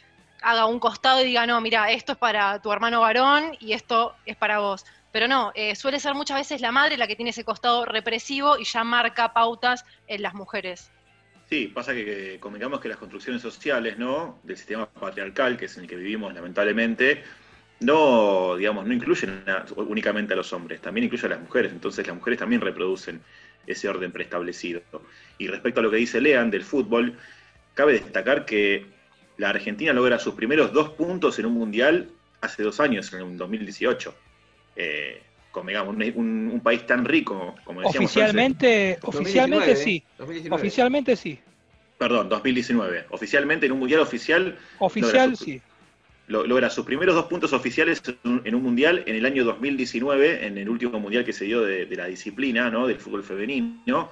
[0.42, 4.14] haga un costado y diga, no, mira, esto es para tu hermano varón y esto
[4.26, 4.84] es para vos.
[5.16, 8.58] Pero no, eh, suele ser muchas veces la madre la que tiene ese costado represivo
[8.58, 10.90] y ya marca pautas en las mujeres.
[11.48, 14.38] Sí, pasa que, que convengamos que las construcciones sociales, ¿no?
[14.42, 17.24] Del sistema patriarcal, que es en el que vivimos lamentablemente,
[17.80, 19.42] no, digamos, no incluyen
[19.76, 21.72] únicamente a los hombres, también incluyen a las mujeres.
[21.72, 23.22] Entonces las mujeres también reproducen
[23.66, 24.82] ese orden preestablecido.
[25.38, 27.16] Y respecto a lo que dice Lean del fútbol,
[27.72, 28.84] cabe destacar que
[29.38, 32.10] la Argentina logra sus primeros dos puntos en un mundial
[32.42, 34.14] hace dos años, en el 2018.
[34.76, 39.16] Eh, convengamos, un, un- un país tan rico, como decíamos Oficialmente, 2019,
[39.64, 39.76] oficialmente ¿eh?
[39.76, 40.04] sí.
[40.18, 40.60] 2019.
[40.62, 41.38] Oficialmente sí.
[41.98, 43.06] Perdón, 2019.
[43.10, 45.62] Oficialmente en un mundial oficial Oficial su- sí.
[46.28, 49.44] lo- logra sus primeros dos puntos oficiales en un, en un mundial en el año
[49.46, 52.86] 2019, en el último mundial que se dio de, de la disciplina, ¿no?
[52.86, 54.10] Del fútbol femenino,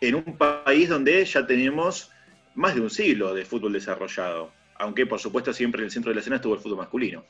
[0.00, 2.10] en un país donde ya tenemos
[2.56, 4.50] más de un siglo de fútbol desarrollado.
[4.76, 7.24] Aunque, por supuesto, siempre en el centro de la escena estuvo el fútbol masculino.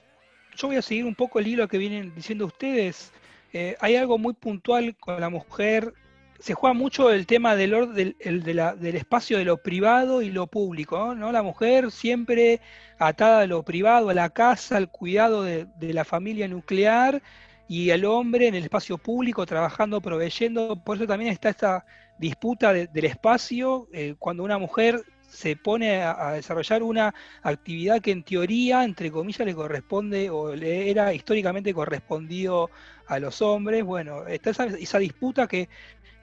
[0.57, 3.13] Yo voy a seguir un poco el hilo que vienen diciendo ustedes.
[3.53, 5.93] Eh, hay algo muy puntual con la mujer.
[6.39, 11.15] Se juega mucho el tema del, del, del espacio de lo privado y lo público,
[11.15, 11.31] ¿no?
[11.31, 12.61] La mujer siempre
[12.99, 17.23] atada a lo privado, a la casa, al cuidado de, de la familia nuclear,
[17.69, 20.77] y el hombre en el espacio público trabajando, proveyendo.
[20.85, 21.87] Por eso también está esta
[22.19, 25.01] disputa de- del espacio, eh, cuando una mujer
[25.33, 30.91] se pone a, desarrollar una actividad que en teoría, entre comillas, le corresponde o le
[30.91, 32.71] era históricamente correspondido
[33.07, 33.83] a los hombres.
[33.83, 35.69] Bueno, está esa, esa disputa que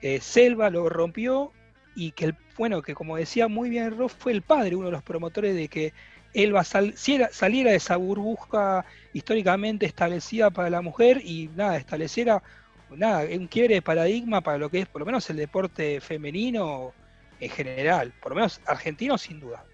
[0.00, 1.52] eh, Selva lo rompió
[1.96, 4.92] y que, el, bueno, que como decía muy bien Ross, fue el padre, uno de
[4.92, 5.92] los promotores de que
[6.32, 12.42] Elba sal- siera- saliera de esa burbuja históricamente establecida para la mujer y nada, estableciera
[12.90, 16.92] nada, un quiebre paradigma para lo que es por lo menos el deporte femenino
[17.40, 19.64] en general, por lo menos argentino sin duda.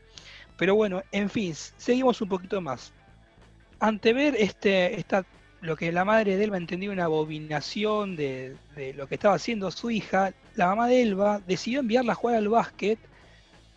[0.56, 2.92] Pero bueno, en fin, seguimos un poquito más.
[3.78, 5.26] Ante ver este, esta,
[5.60, 9.70] lo que la madre de Elba entendía una abominación de, de lo que estaba haciendo
[9.70, 12.98] su hija, la mamá de Elba decidió enviarla a jugar al básquet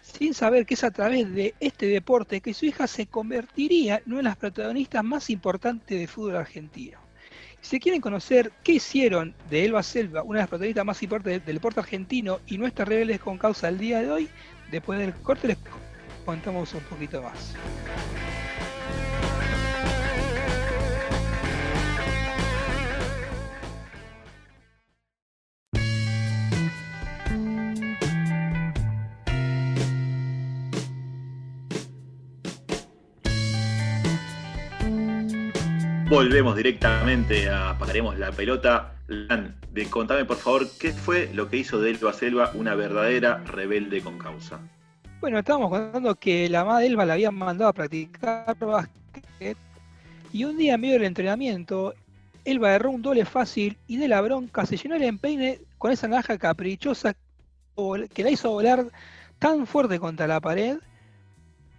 [0.01, 4.13] sin saber que es a través de este deporte que su hija se convertiría en
[4.13, 7.08] una de las protagonistas más importantes de fútbol argentino.
[7.61, 11.55] Si quieren conocer qué hicieron de Elba Selva, una de las protagonistas más importantes del
[11.55, 14.29] deporte argentino y nuestras rebeldes con causa el día de hoy,
[14.71, 15.57] después del corte les
[16.25, 17.55] contamos un poquito más.
[36.09, 38.95] Volvemos directamente a Paremos la Pelota.
[39.05, 39.55] Lan,
[39.91, 44.17] contame por favor, ¿qué fue lo que hizo de Elba Selva una verdadera rebelde con
[44.17, 44.59] causa?
[45.21, 49.55] Bueno, estábamos contando que la madre Elba la habían mandado a practicar básquet
[50.33, 51.93] y un día en medio del entrenamiento,
[52.43, 56.07] Elba erró un doble fácil y de la bronca se llenó el empeine con esa
[56.07, 57.15] naranja caprichosa
[58.15, 58.87] que la hizo volar
[59.37, 60.79] tan fuerte contra la pared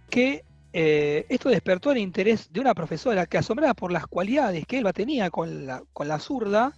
[0.09, 4.77] que eh, esto despertó el interés de una profesora que, asombrada por las cualidades que
[4.77, 6.73] Elba tenía con la, con la zurda,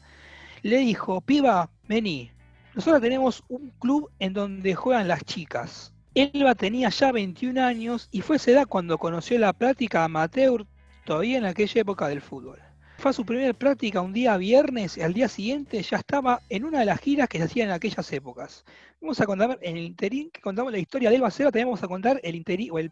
[0.63, 2.31] le dijo, piba, vení,
[2.73, 5.93] nosotros tenemos un club en donde juegan las chicas.
[6.15, 10.65] Elba tenía ya 21 años y fue esa edad cuando conoció la práctica amateur
[11.05, 12.59] todavía en aquella época del fútbol.
[12.97, 16.65] Fue a su primera práctica un día viernes y al día siguiente ya estaba en
[16.65, 18.63] una de las giras que se hacían en aquellas épocas.
[19.01, 21.83] Vamos a contar en el interín que contamos la historia de Elba Cera, también vamos
[21.83, 22.91] a contar el interín o el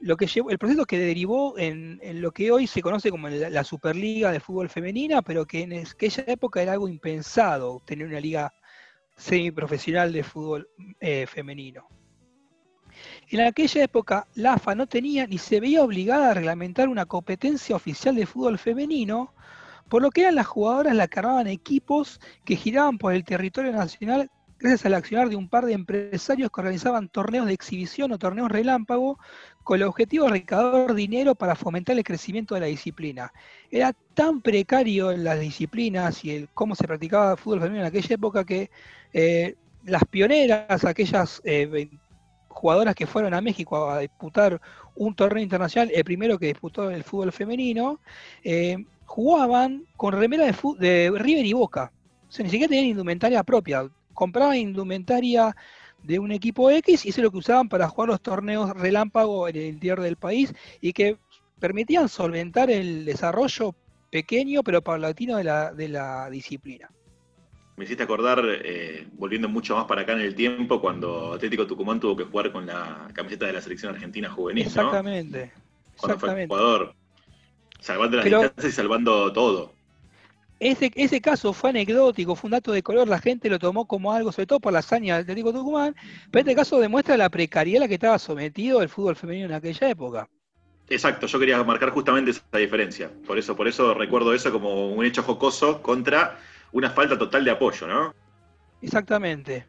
[0.00, 3.28] lo que llevó, el proceso que derivó en, en, lo que hoy se conoce como
[3.28, 8.20] la, Superliga de Fútbol Femenina, pero que en aquella época era algo impensado tener una
[8.20, 8.54] liga
[9.16, 10.68] semiprofesional de fútbol
[11.00, 11.88] eh, femenino.
[13.30, 17.76] En aquella época, la AFA no tenía ni se veía obligada a reglamentar una competencia
[17.76, 19.34] oficial de fútbol femenino,
[19.88, 23.72] por lo que eran las jugadoras las que armaban equipos que giraban por el territorio
[23.72, 28.18] nacional gracias al accionar de un par de empresarios que organizaban torneos de exhibición o
[28.18, 29.18] torneos relámpago
[29.68, 33.30] con el objetivo de recaudar dinero para fomentar el crecimiento de la disciplina.
[33.70, 37.88] Era tan precario en las disciplinas y el cómo se practicaba el fútbol femenino en
[37.88, 38.70] aquella época que
[39.12, 41.86] eh, las pioneras, aquellas eh,
[42.48, 44.58] jugadoras que fueron a México a disputar
[44.94, 48.00] un torneo internacional, el primero que disputó el fútbol femenino,
[48.44, 51.92] eh, jugaban con remera de, de, River y Boca.
[52.26, 53.86] O sea, ni siquiera tenían indumentaria propia.
[54.14, 55.54] Compraban indumentaria
[56.02, 59.48] de un equipo X y eso es lo que usaban para jugar los torneos relámpago
[59.48, 61.18] en el interior del país y que
[61.58, 63.74] permitían solventar el desarrollo
[64.10, 66.90] pequeño pero paulatino de la, de la disciplina.
[67.76, 72.00] Me hiciste acordar, eh, volviendo mucho más para acá en el tiempo, cuando Atlético Tucumán
[72.00, 74.66] tuvo que jugar con la camiseta de la selección argentina juvenil.
[74.66, 75.52] Exactamente.
[75.96, 76.48] Cuando exactamente.
[76.48, 76.94] fue jugador,
[77.78, 79.77] salvando las distancias y salvando todo.
[80.60, 84.12] Ese, ese caso fue anecdótico, fue un dato de color, la gente lo tomó como
[84.12, 85.94] algo, sobre todo por la hazaña del Atlético Tucumán,
[86.32, 89.52] pero este caso demuestra la precariedad a la que estaba sometido el fútbol femenino en
[89.52, 90.28] aquella época.
[90.88, 93.10] Exacto, yo quería marcar justamente esa diferencia.
[93.26, 96.38] Por eso, por eso recuerdo eso como un hecho jocoso contra
[96.72, 98.14] una falta total de apoyo, ¿no?
[98.82, 99.66] Exactamente.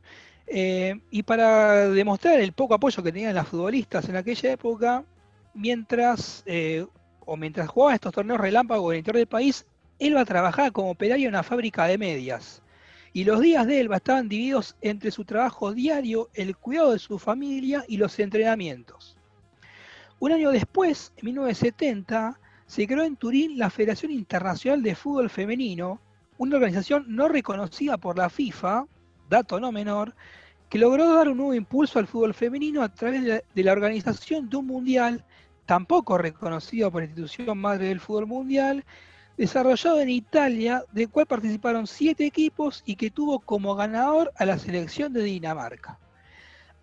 [0.47, 5.04] Eh, y para demostrar el poco apoyo que tenían las futbolistas en aquella época,
[5.54, 6.86] mientras eh,
[7.25, 9.65] o mientras jugaba estos torneos relámpagos en el interior del país,
[9.99, 12.62] Elba trabajaba como operario en una fábrica de medias.
[13.12, 17.19] Y los días de Elba estaban divididos entre su trabajo diario, el cuidado de su
[17.19, 19.17] familia y los entrenamientos.
[20.19, 25.99] Un año después, en 1970, se creó en Turín la Federación Internacional de Fútbol Femenino,
[26.38, 28.85] una organización no reconocida por la FIFA,
[29.29, 30.15] dato no menor,
[30.69, 34.57] que logró dar un nuevo impulso al fútbol femenino a través de la, organización de
[34.57, 35.25] un mundial
[35.65, 38.85] tampoco reconocido por la institución madre del fútbol mundial,
[39.39, 44.60] desarrollado en Italia, del cual participaron siete equipos y que tuvo como ganador a la
[44.60, 45.97] selección de Dinamarca.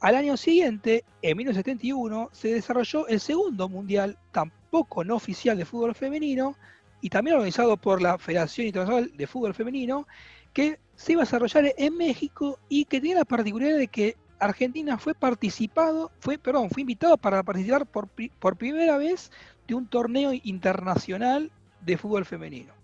[0.01, 5.95] Al año siguiente, en 1971, se desarrolló el segundo mundial, tampoco no oficial de fútbol
[5.95, 6.57] femenino,
[7.03, 10.07] y también organizado por la Federación Internacional de Fútbol Femenino,
[10.55, 14.97] que se iba a desarrollar en México y que tenía la particularidad de que Argentina
[14.97, 19.31] fue participado, fue, perdón, fue invitado para participar por, por primera vez
[19.69, 21.51] de un torneo internacional
[21.87, 22.75] de fútbol femenino.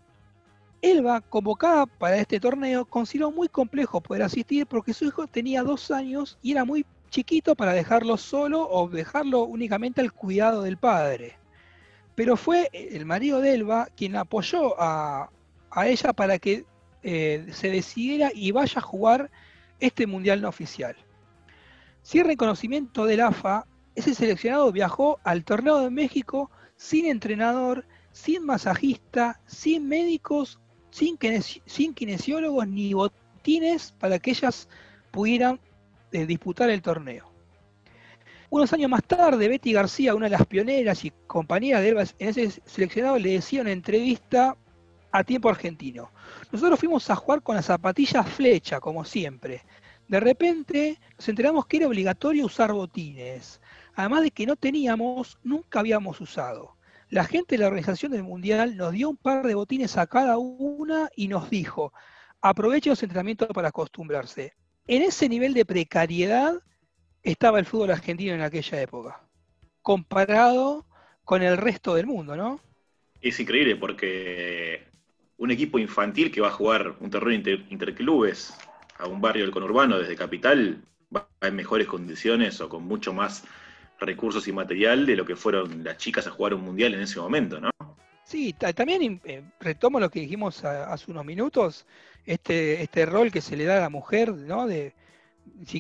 [0.81, 5.91] Elba, convocada para este torneo, consideró muy complejo poder asistir porque su hijo tenía dos
[5.91, 11.37] años y era muy chiquito para dejarlo solo o dejarlo únicamente al cuidado del padre
[12.15, 15.31] pero fue el marido de Elba quien apoyó a,
[15.85, 16.67] ella para que
[17.03, 19.31] eh, se decidiera y vaya a jugar
[19.81, 20.95] este mundial no oficial.
[22.03, 29.41] Sin reconocimiento del AFA, ese seleccionado viajó al torneo de México sin entrenador, sin masajista,
[29.47, 31.19] sin médicos, sin,
[31.67, 34.69] sin kinesiólogos ni botines para que ellas
[35.11, 35.61] pudieran
[36.13, 37.33] eh, disputar el torneo.
[38.51, 42.51] Unos años más tarde, Betty García, una de las pioneras y compañeras de Elba ese
[42.67, 44.57] seleccionado, le decía en una entrevista
[45.11, 46.11] a tiempo argentino.
[46.51, 49.63] Nosotros fuimos a jugar con las zapatillas flecha, como siempre.
[50.07, 53.61] De repente nos enteramos que era obligatorio usar botines.
[53.95, 56.77] Además de que no teníamos, nunca habíamos usado.
[57.13, 60.39] La gente de la organización del Mundial nos dio un par de botines a cada
[60.39, 61.93] una y nos dijo,
[62.41, 64.55] aproveche los entrenamientos para acostumbrarse.
[64.87, 66.55] En ese nivel de precariedad
[67.23, 69.21] estaba el fútbol argentino en aquella época,
[69.83, 70.87] comparado
[71.23, 72.61] con el resto del mundo, ¿no?
[73.21, 74.87] Es increíble porque
[75.37, 77.35] un equipo infantil que va a jugar un torneo
[77.69, 78.57] interclubes
[78.97, 80.83] a un barrio del conurbano desde capital
[81.15, 83.45] va en mejores condiciones o con mucho más
[84.05, 87.21] recursos y material de lo que fueron las chicas a jugar un mundial en ese
[87.21, 87.71] momento, ¿no?
[88.25, 91.87] Sí, también eh, retomo lo que dijimos hace unos minutos,
[92.25, 94.67] este, este rol que se le da a la mujer, ¿no?
[94.67, 94.95] De,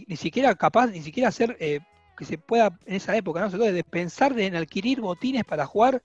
[0.06, 1.80] ni, siquiera capaz, ni siquiera hacer eh,
[2.16, 3.48] que se pueda en esa época, ¿no?
[3.48, 6.02] de pensar en adquirir botines para jugar,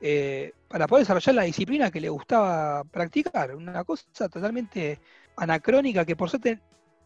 [0.00, 3.54] eh, para poder desarrollar la disciplina que le gustaba practicar.
[3.54, 5.00] Una cosa totalmente
[5.36, 6.60] anacrónica que por suerte,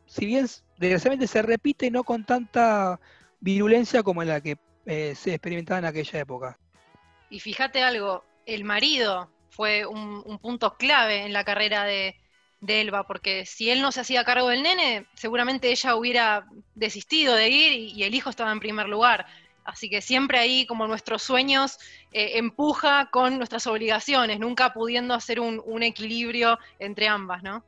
[0.07, 0.47] si bien
[0.79, 3.01] desgraciadamente se repite, no con tanta
[3.45, 6.59] virulencia como la que eh, se experimentaba en aquella época.
[7.31, 12.17] Y fíjate algo, el marido fue un punto clave en la carrera de,
[12.65, 17.35] de Elba, porque si él no se hacía cargo del nene, seguramente ella hubiera desistido
[17.35, 19.27] de ir y, el hijo estaba en primer lugar.
[19.65, 21.79] Así que siempre ahí como nuestros sueños
[22.13, 27.65] eh, empuja con nuestras obligaciones, nunca pudiendo hacer un, equilibrio entre ambas, ¿no?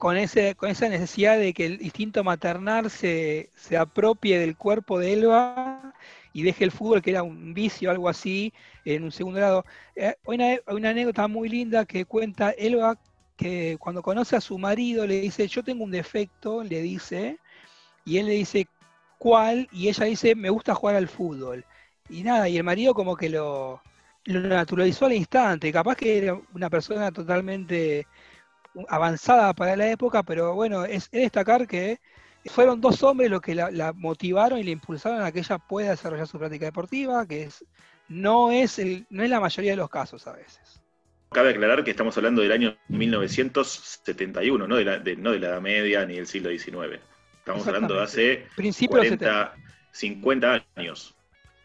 [0.00, 4.98] Con, ese, con esa necesidad de que el instinto maternal se, se apropie del cuerpo
[4.98, 5.94] de Elba
[6.32, 8.52] y deje el fútbol, que era un vicio, algo así,
[8.86, 9.64] en un segundo grado.
[9.94, 12.98] Eh, hay una, hay una anécdota muy linda que cuenta Elba,
[13.36, 17.38] que cuando conoce a su marido le dice, yo tengo un defecto, le dice,
[18.06, 18.68] y él le dice,
[19.18, 19.68] ¿cuál?
[19.72, 21.64] Y ella dice, me gusta jugar al fútbol.
[22.08, 23.82] Y nada, y el marido como que lo,
[24.24, 28.06] lo naturalizó al instante, capaz que era una persona totalmente
[28.88, 31.98] avanzada para la época, pero bueno, es, es destacar que
[32.46, 36.26] fueron dos hombres los que la, motivaron y le impulsaron a que ella pueda desarrollar
[36.26, 37.64] su práctica deportiva, que es,
[38.08, 40.80] no, es el, no es la mayoría de los casos a veces.
[41.30, 45.60] Cabe aclarar que estamos hablando del año 1971, no de la, no de la Edad
[45.60, 47.00] Media ni del siglo XIX.
[47.38, 48.46] Estamos hablando de hace
[48.88, 49.54] 40,
[49.92, 51.14] 50 años.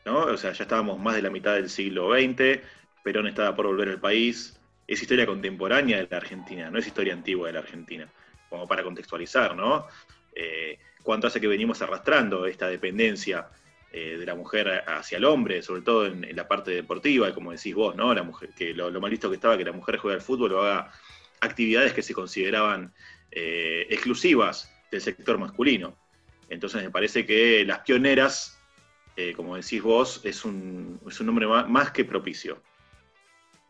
[0.06, 0.20] ¿no?
[0.20, 2.62] O sea, ya estábamos más de la mitad del siglo XX,
[3.04, 4.60] Perón estaba por volver al país.
[4.88, 8.08] Es historia contemporánea de la Argentina, no es historia antigua de la Argentina,
[8.50, 9.88] como para contextualizar, ¿no?
[10.36, 13.48] Eh, cuánto hace que venimos arrastrando esta dependencia
[13.92, 17.74] eh, de la mujer hacia el hombre, sobre todo en, la parte deportiva, como decís
[17.74, 18.14] vos, ¿no?
[18.14, 20.62] La mujer, que lo, mal visto que estaba que la mujer juegue al fútbol o
[20.62, 20.92] haga
[21.40, 22.94] actividades que se consideraban
[23.32, 25.98] eh, exclusivas del sector masculino.
[26.50, 28.60] Entonces me parece que las pioneras,
[29.36, 32.62] como decís vos, es un nombre más, que propicio.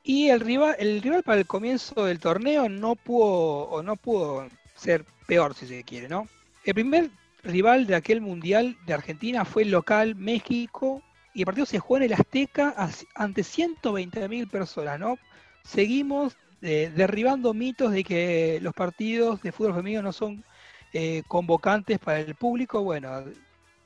[0.08, 4.48] Y el rival, el rival para el comienzo del torneo no pudo, o no pudo
[4.76, 6.28] ser peor si se quiere, ¿no?
[6.64, 7.10] El primer
[7.44, 11.02] rival de aquel mundial de Argentina fue el local México
[11.34, 12.76] y el partido se jugó en el Azteca
[13.16, 15.18] ante 120.000 personas, ¿no?
[15.64, 20.46] Seguimos eh, derribando mitos de que los partidos de fútbol femenino no son
[20.94, 22.84] eh, convocantes para el público.
[22.84, 23.24] Bueno,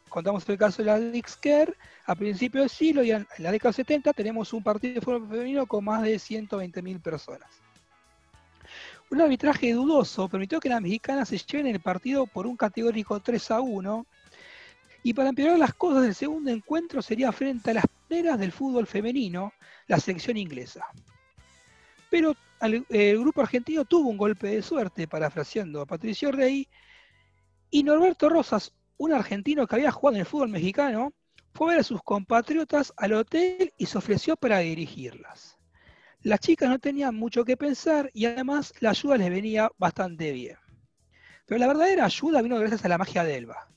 [0.10, 4.14] contamos el caso de la Dixker a principios del siglo y en la década 70
[4.14, 7.50] tenemos un partido de fútbol femenino con más de 120.000 personas.
[9.12, 13.52] Un arbitraje dudoso permitió que las mexicanas se lleven el partido por un categórico 3
[13.52, 14.06] a 1.
[15.02, 18.86] Y para empeorar las cosas, el segundo encuentro sería frente a las pioneras del fútbol
[18.86, 19.54] femenino,
[19.88, 20.86] la selección inglesa.
[22.10, 26.68] Pero el grupo argentino tuvo un golpe de suerte, parafraseando a Patricio Rey,
[27.72, 31.14] y Norberto Rosas, un argentino que había jugado en el fútbol mexicano,
[31.54, 35.58] fue a ver a sus compatriotas al hotel y se ofreció para dirigirlas.
[36.22, 40.58] Las chicas no tenían mucho que pensar y además la ayuda les venía bastante bien.
[41.46, 43.70] Pero la verdadera ayuda vino gracias a la magia de Elba.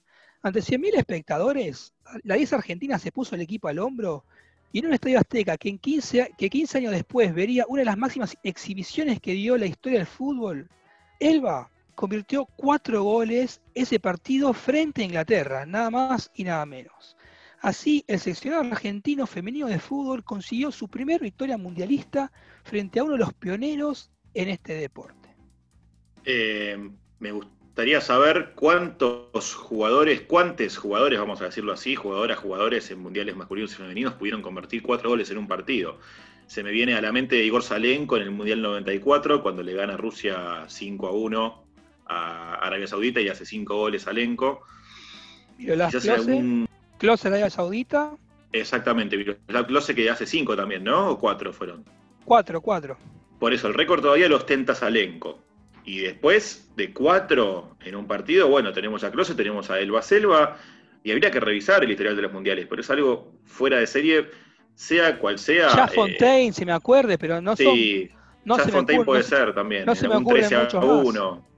[0.42, 1.94] Ante 100.000 espectadores,
[2.24, 4.24] la 10 argentina se puso el equipo al hombro
[4.72, 7.86] y en un estadio azteca que, en 15, que 15 años después vería una de
[7.86, 10.68] las máximas exhibiciones que dio la historia del fútbol,
[11.20, 17.16] Elba convirtió cuatro goles ese partido frente a Inglaterra, nada más y nada menos.
[17.60, 22.32] Así, el seleccionado argentino femenino de fútbol consiguió su primera victoria mundialista
[22.64, 25.36] frente a uno de los pioneros en este deporte.
[26.24, 26.90] Eh,
[27.20, 33.36] me gustaría saber cuántos jugadores, cuántos jugadores, vamos a decirlo así, jugadoras, jugadores en mundiales
[33.36, 36.00] masculinos y femeninos pudieron convertir cuatro goles en un partido.
[36.46, 39.96] Se me viene a la mente Igor Salenko en el Mundial 94, cuando le gana
[39.96, 41.64] Rusia 5 a 1
[42.06, 44.62] a Arabia Saudita y hace cinco goles Salenko.
[45.58, 48.12] Quizás algún Close Arabia Saudita.
[48.52, 51.10] Exactamente, la Close que hace cinco también, ¿no?
[51.10, 51.84] ¿O cuatro fueron?
[52.24, 52.96] Cuatro, cuatro.
[53.38, 55.40] Por eso, el récord todavía lo ostenta Salenko.
[55.84, 60.56] Y después de cuatro en un partido, bueno, tenemos a Close, tenemos a Elba Selva,
[61.02, 64.30] y habría que revisar el historial de los mundiales, pero es algo fuera de serie,
[64.74, 65.74] sea cual sea.
[65.74, 68.08] Ya eh, Fontaine, si me acuerde, pero no sí,
[68.44, 69.86] No ya Fontaine puede ser también.
[69.86, 71.51] No se me ocurre 13 a 1.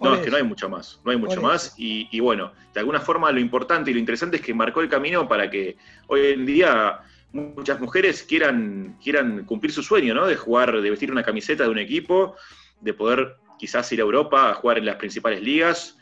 [0.00, 1.74] No, es que no hay mucho más, no hay mucho más.
[1.76, 5.28] Y, bueno, de alguna forma lo importante y lo interesante es que marcó el camino
[5.28, 5.76] para que
[6.06, 7.00] hoy en día
[7.32, 10.26] muchas mujeres quieran, quieran cumplir su sueño, ¿no?
[10.26, 12.36] De jugar, de vestir una camiseta de un equipo,
[12.80, 15.98] de poder quizás ir a Europa a jugar en las principales ligas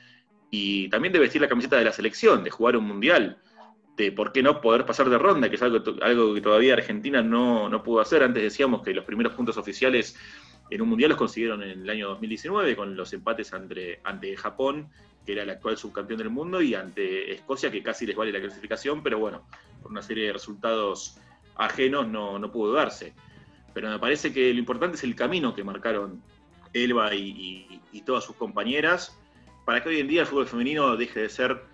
[0.51, 3.38] y también de vestir la camiseta de la selección, de jugar un mundial,
[3.97, 7.22] de por qué no poder pasar de ronda, que es algo, algo que todavía Argentina
[7.22, 8.22] no, no pudo hacer.
[8.22, 10.16] Antes decíamos que los primeros puntos oficiales
[10.70, 14.88] en un mundial los consiguieron en el año 2019 con los empates ante, ante Japón,
[15.24, 18.40] que era el actual subcampeón del mundo, y ante Escocia, que casi les vale la
[18.40, 19.47] clasificación, pero bueno,
[19.80, 21.18] por una serie de resultados
[21.57, 23.14] ajenos no, no pudo darse.
[23.72, 26.22] Pero me parece que lo importante es el camino que marcaron
[26.72, 29.18] Elba y, todas sus compañeras
[29.64, 31.64] para que hoy en día el fútbol femenino deje de ser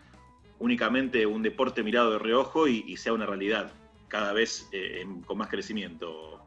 [0.62, 3.72] únicamente un deporte mirado de reojo y, sea una realidad
[4.06, 6.44] cada vez eh, con más crecimiento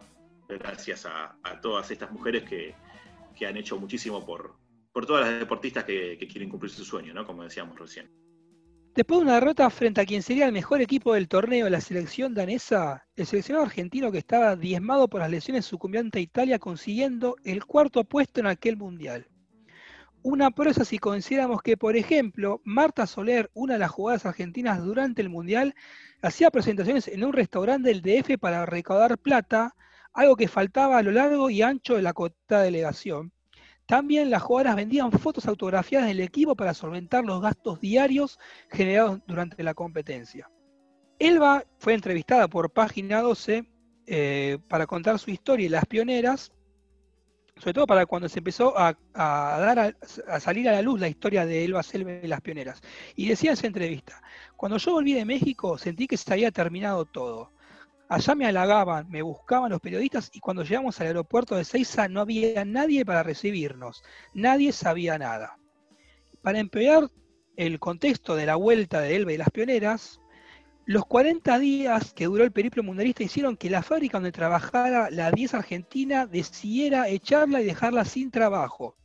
[0.48, 2.74] gracias a, todas estas mujeres que,
[3.46, 4.56] han hecho muchísimo por,
[4.94, 7.26] por todas las deportistas que, quieren cumplir su sueño, ¿no?
[7.26, 8.10] Como decíamos recién.
[8.96, 12.34] Después de una derrota frente a quien sería el mejor equipo del torneo, la selección
[12.34, 17.66] danesa, el seleccionado argentino que estaba diezmado por las lesiones sucumbió ante Italia consiguiendo el
[17.66, 19.28] cuarto puesto en aquel mundial.
[20.26, 25.22] Una proeza si consideramos que, por ejemplo, Marta Soler, una de las jugadoras argentinas durante
[25.22, 25.76] el Mundial,
[26.24, 29.76] hacía presentaciones en un restaurante del DF para recaudar plata,
[30.14, 33.34] algo que faltaba a lo largo y ancho de la cotada delegación.
[33.86, 38.40] También las jugadoras vendían fotos autografiadas del equipo para solventar los gastos diarios
[38.72, 40.50] generados durante la competencia.
[41.20, 43.64] Elba fue entrevistada por Página 12
[44.08, 46.52] eh, para contar su historia y las pioneras,
[47.58, 49.96] sobre todo para cuando se empezó a, dar
[50.28, 52.82] a, salir a la luz la historia de Elba Selva y las pioneras.
[53.16, 54.22] Y decía en esa entrevista,
[54.58, 57.52] cuando yo volví de México sentí que se había terminado todo.
[58.08, 62.22] Allá me halagaban, me buscaban los periodistas y cuando llegamos al aeropuerto de Seiza no
[62.22, 64.04] había nadie para recibirnos,
[64.34, 65.58] nadie sabía nada.
[66.42, 67.10] Para empeorar
[67.56, 70.20] el contexto de la vuelta de Elba y las pioneras,
[70.88, 75.32] los 40 días que duró el periplo mundialista hicieron que la fábrica donde trabajara la
[75.32, 78.96] 10 argentina decidiera echarla y dejarla sin trabajo,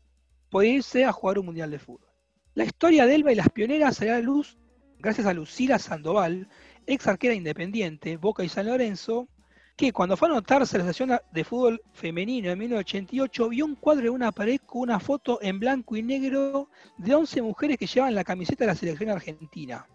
[0.50, 2.06] por irse a jugar un mundial de fútbol.
[2.52, 4.58] La historia de Elba y las pioneras a la luz
[4.98, 6.48] gracias a Lucila Sandoval,
[6.86, 9.26] ex arquera independiente, Boca y San Lorenzo,
[9.74, 14.08] que cuando fue a anotarse la Asociación de Fútbol Femenino en 1988 vio un cuadro
[14.08, 16.68] en una pared con una foto en blanco y negro
[16.98, 19.86] de 11 mujeres que llevaban la camiseta de la selección argentina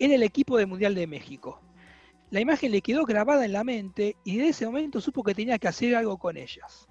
[0.00, 1.60] en el equipo del Mundial de México.
[2.30, 5.58] La imagen le quedó grabada en la mente y desde ese momento supo que tenía
[5.58, 6.88] que hacer algo con ellas.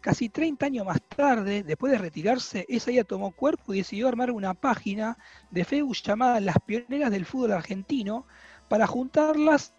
[0.00, 4.30] Casi 30 años más tarde, después de retirarse, esa ella tomó cuerpo y decidió armar
[4.30, 5.16] una página
[5.50, 8.26] de Facebook llamada Las Pioneras del Fútbol Argentino,
[8.68, 9.72] para juntarlas,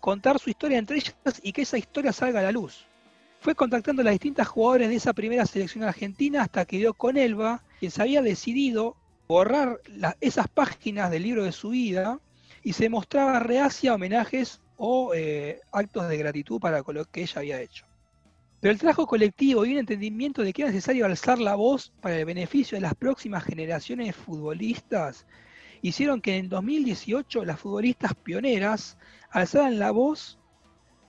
[0.00, 2.86] contar su historia entre ellas y que esa historia salga a la luz.
[3.40, 7.16] Fue contactando a las distintas jugadoras de esa primera selección argentina hasta que dio con
[7.16, 8.96] Elba, quien se había decidido
[9.28, 9.80] borrar
[10.20, 12.20] esas páginas del libro de su vida
[12.62, 17.38] y se mostraba reacia a homenajes o eh, actos de gratitud para lo que ella
[17.40, 17.86] había hecho.
[18.60, 22.18] Pero el trabajo colectivo y un entendimiento de que era necesario alzar la voz para
[22.18, 25.26] el beneficio de las próximas generaciones de futbolistas
[25.82, 28.96] hicieron que en 2018 las futbolistas pioneras
[29.30, 30.38] alzaran la voz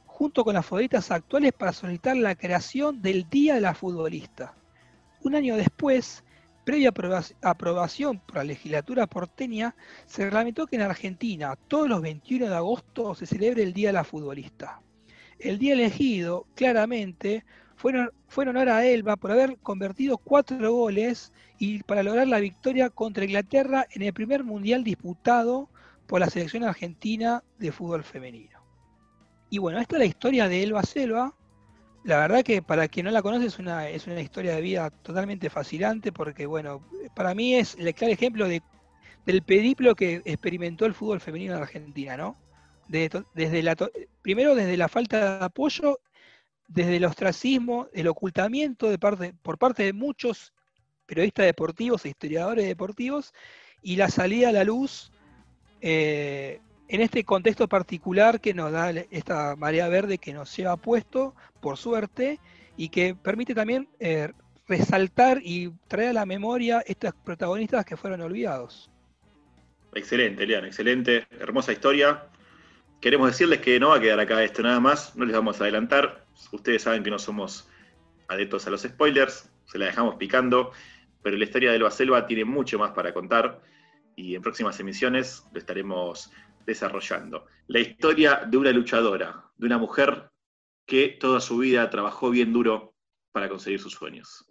[0.05, 4.55] junto con las futbolistas actuales para solicitar la creación del Día de la Futbolista.
[5.23, 6.23] Un año después,
[6.67, 6.91] previa
[7.43, 9.73] aprobación por la legislatura porteña,
[10.05, 13.93] se reglamentó que en Argentina todos los 21 de agosto se celebre el Día de
[13.93, 14.81] la Futbolista.
[15.39, 17.45] El día elegido, claramente,
[17.77, 22.89] fue, en honor a Elba por haber convertido cuatro goles y para lograr la victoria
[22.89, 25.69] contra Inglaterra en el primer mundial disputado
[26.05, 28.59] por la selección argentina de fútbol femenino.
[29.49, 31.33] Y bueno, esta es la historia de Elba Selva.
[32.07, 34.89] La verdad que para quien no la conoce es una, es una historia de vida
[34.89, 36.81] totalmente fascinante porque, bueno,
[37.13, 38.61] para mí es el claro ejemplo de,
[39.25, 42.37] del periplo que experimentó el fútbol femenino en Argentina, ¿no?
[42.87, 43.75] Desde, la,
[44.21, 45.99] primero desde la falta de apoyo
[46.69, 50.53] desde el ostracismo, el ocultamiento de parte, por parte de muchos
[51.05, 53.33] periodistas deportivos e historiadores deportivos
[53.81, 55.11] y la salida a la luz
[55.81, 61.35] eh, en este contexto particular que nos da esta marea verde que nos lleva puesto,
[61.59, 62.39] por suerte,
[62.77, 64.31] y que permite también eh,
[64.67, 68.89] resaltar y traer a la memoria estos protagonistas que fueron olvidados.
[69.93, 72.25] Excelente, Elian, excelente, hermosa historia.
[73.01, 75.63] Queremos decirles que no va a quedar acá esto nada más, no les vamos a
[75.63, 76.25] adelantar.
[76.51, 77.67] Ustedes saben que no somos
[78.27, 80.71] adeptos a los spoilers, se la dejamos picando,
[81.23, 83.61] pero la historia de Elba Selva tiene mucho más para contar
[84.15, 86.31] y en próximas emisiones lo estaremos
[86.67, 87.47] desarrollando.
[87.67, 90.29] La historia de una luchadora, de una mujer
[90.85, 92.93] que toda su vida trabajó bien duro
[93.31, 94.45] para conseguir sus sueños.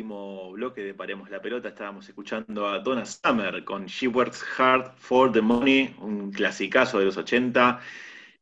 [0.00, 4.92] Último bloque de Paremos la Pelota estábamos escuchando a Donna Summer con She Works Hard
[4.96, 7.78] for the Money, un clasicazo de los 80.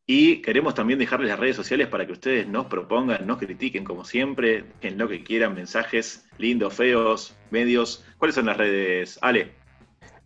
[0.07, 4.05] Y queremos también dejarles las redes sociales para que ustedes nos propongan, nos critiquen como
[4.05, 8.05] siempre, en lo que quieran, mensajes lindos, feos, medios.
[8.19, 9.51] ¿Cuáles son las redes, Ale?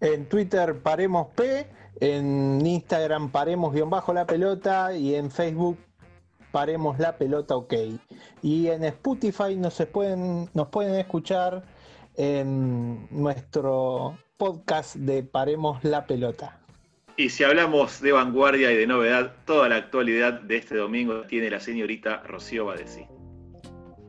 [0.02, 1.66] En Twitter Paremos P,
[2.00, 5.78] en Instagram Paremos-la pelota y en Facebook
[6.52, 7.74] Paremos la pelota OK.
[8.42, 11.64] Y en Spotify nos, pueden, nos pueden escuchar
[12.14, 16.60] en nuestro podcast de Paremos la pelota.
[17.16, 21.50] Y si hablamos de vanguardia y de novedad, toda la actualidad de este domingo tiene
[21.50, 23.06] la señorita Rocío Badesi.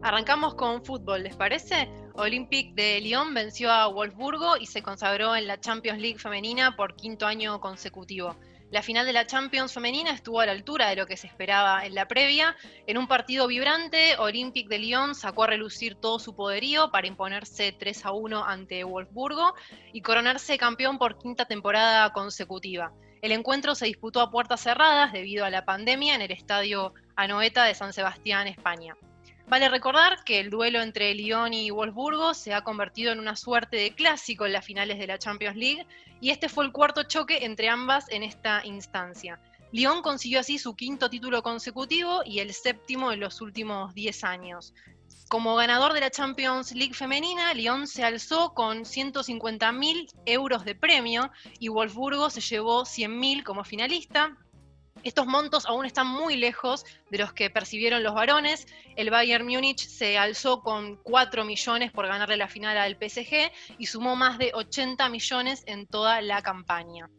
[0.02, 1.90] Arrancamos con fútbol, ¿les parece?
[2.16, 6.96] Olympique de Lyon venció a Wolfsburgo y se consagró en la Champions League femenina por
[6.96, 8.36] quinto año consecutivo.
[8.74, 11.86] La final de la Champions femenina estuvo a la altura de lo que se esperaba
[11.86, 12.56] en la previa.
[12.88, 17.72] En un partido vibrante, Olympique de Lyon sacó a relucir todo su poderío para imponerse
[17.72, 19.54] 3 a 1 ante Wolfsburgo
[19.94, 22.92] y coronarse campeón por quinta temporada consecutiva.
[23.22, 27.66] El encuentro se disputó a puertas cerradas debido a la pandemia en el estadio Anoeta
[27.66, 28.96] de San Sebastián, España.
[29.48, 33.78] Vale recordar que el duelo entre Lyon y Wolfsburgo se ha convertido en una suerte
[33.78, 35.86] de clásico en las finales de la Champions League
[36.22, 39.40] y este fue el cuarto choque entre ambas en esta instancia.
[39.74, 44.74] Lyon consiguió así su quinto título consecutivo y el séptimo en los últimos 10 años.
[45.30, 51.32] Como ganador de la Champions League femenina, Lyon se alzó con 150.000 euros de premio
[51.60, 54.38] y Wolfsburgo se llevó 100.000 como finalista,
[55.04, 58.68] estos montos aún están muy lejos de los que percibieron los varones.
[58.96, 63.86] El Bayern Múnich se alzó con 4 millones por ganarle la final al PSG y
[63.86, 67.10] sumó más de 80 millones en toda la campaña.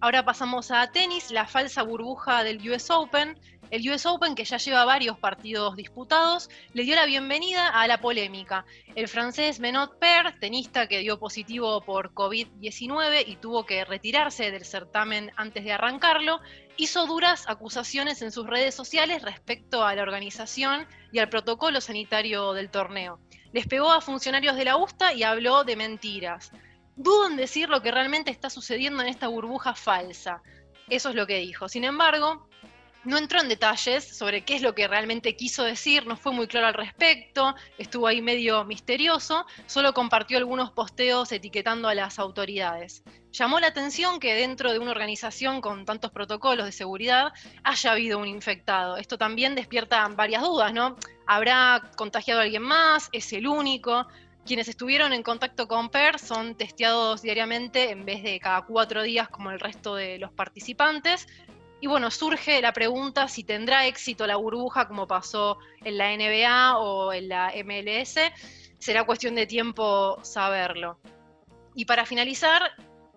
[0.00, 3.36] Ahora pasamos a tenis, la falsa burbuja del US Open.
[3.70, 8.00] El US Open, que ya lleva varios partidos disputados, le dio la bienvenida a la
[8.00, 8.64] polémica.
[8.94, 14.64] El francés Menot Per, tenista que dio positivo por COVID-19 y tuvo que retirarse del
[14.64, 16.40] certamen antes de arrancarlo,
[16.78, 22.52] hizo duras acusaciones en sus redes sociales respecto a la organización y al protocolo sanitario
[22.52, 23.18] del torneo.
[23.52, 26.52] Les pegó a funcionarios de la USTA y habló de mentiras.
[26.94, 30.40] Dudo en decir lo que realmente está sucediendo en esta burbuja falsa.
[30.88, 31.68] Eso es lo que dijo.
[31.68, 32.48] Sin embargo,
[33.04, 36.46] no entró en detalles sobre qué es lo que realmente quiso decir, no fue muy
[36.46, 43.02] claro al respecto, estuvo ahí medio misterioso, solo compartió algunos posteos etiquetando a las autoridades.
[43.32, 47.32] Llamó la atención que dentro de una organización con tantos protocolos de seguridad
[47.62, 48.96] haya habido un infectado.
[48.96, 50.96] Esto también despierta varias dudas, ¿no?
[51.26, 53.08] ¿Habrá contagiado a alguien más?
[53.12, 54.06] ¿Es el único?
[54.46, 59.28] Quienes estuvieron en contacto con PER son testeados diariamente en vez de cada cuatro días
[59.28, 61.26] como el resto de los participantes,
[61.80, 66.78] y bueno, surge la pregunta si tendrá éxito la burbuja como pasó en la NBA
[66.78, 68.16] o en la MLS.
[68.78, 70.98] Será cuestión de tiempo saberlo.
[71.74, 72.62] Y para finalizar,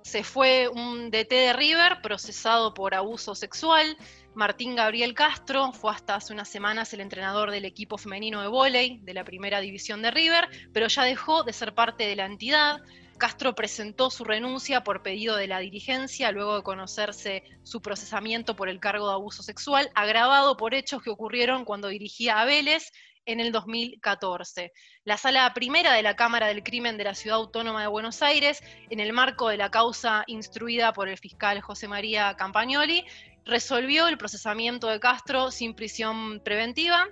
[0.03, 3.97] se fue un DT de River procesado por abuso sexual.
[4.33, 8.99] Martín Gabriel Castro fue hasta hace unas semanas el entrenador del equipo femenino de vóley
[9.01, 12.81] de la primera división de River, pero ya dejó de ser parte de la entidad.
[13.21, 18.67] Castro presentó su renuncia por pedido de la dirigencia luego de conocerse su procesamiento por
[18.67, 22.91] el cargo de abuso sexual, agravado por hechos que ocurrieron cuando dirigía a Vélez
[23.27, 24.73] en el 2014.
[25.03, 28.63] La sala primera de la Cámara del Crimen de la Ciudad Autónoma de Buenos Aires,
[28.89, 33.05] en el marco de la causa instruida por el fiscal José María Campagnoli,
[33.45, 37.07] resolvió el procesamiento de Castro sin prisión preventiva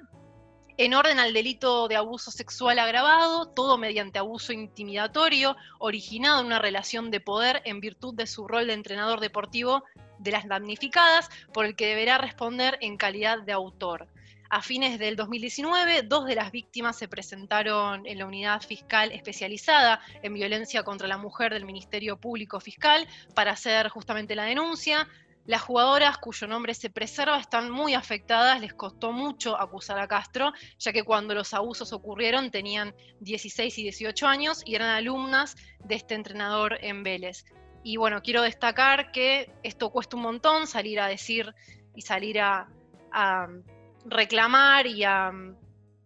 [0.79, 6.59] en orden al delito de abuso sexual agravado, todo mediante abuso intimidatorio, originado en una
[6.59, 9.83] relación de poder en virtud de su rol de entrenador deportivo
[10.19, 14.07] de las damnificadas, por el que deberá responder en calidad de autor.
[14.49, 19.99] A fines del 2019, dos de las víctimas se presentaron en la unidad fiscal especializada
[20.23, 23.05] en violencia contra la mujer del Ministerio Público Fiscal
[23.35, 25.09] para hacer justamente la denuncia.
[25.49, 30.53] Las jugadoras cuyo nombre se preserva están muy afectadas, les costó mucho acusar a Castro,
[30.77, 35.95] ya que cuando los abusos ocurrieron tenían 16 y 18 años y eran alumnas de
[35.95, 37.45] este entrenador en Vélez.
[37.83, 41.51] Y bueno, quiero destacar que esto cuesta un montón, salir a decir
[41.95, 42.67] y salir a,
[44.05, 45.31] reclamar y a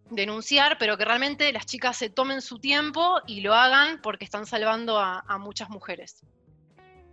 [0.08, 4.46] denunciar, pero que realmente las chicas se tomen su tiempo y lo hagan porque están
[4.46, 6.22] salvando a, muchas mujeres.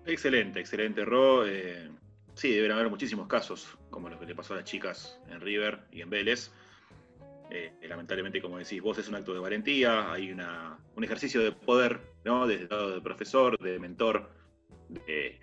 [0.06, 1.46] Excelente, excelente, Ro.
[1.46, 1.92] Eh,
[2.36, 5.82] Sí, deben haber muchísimos casos, como los que le pasó a las chicas en River
[5.92, 6.52] y en Vélez.
[7.50, 11.52] Eh, lamentablemente, como decís, vos es un acto de valentía, hay una, un ejercicio de
[11.52, 12.48] poder, ¿no?
[12.48, 14.32] Desde el lado de profesor, de mentor,
[14.88, 15.40] de,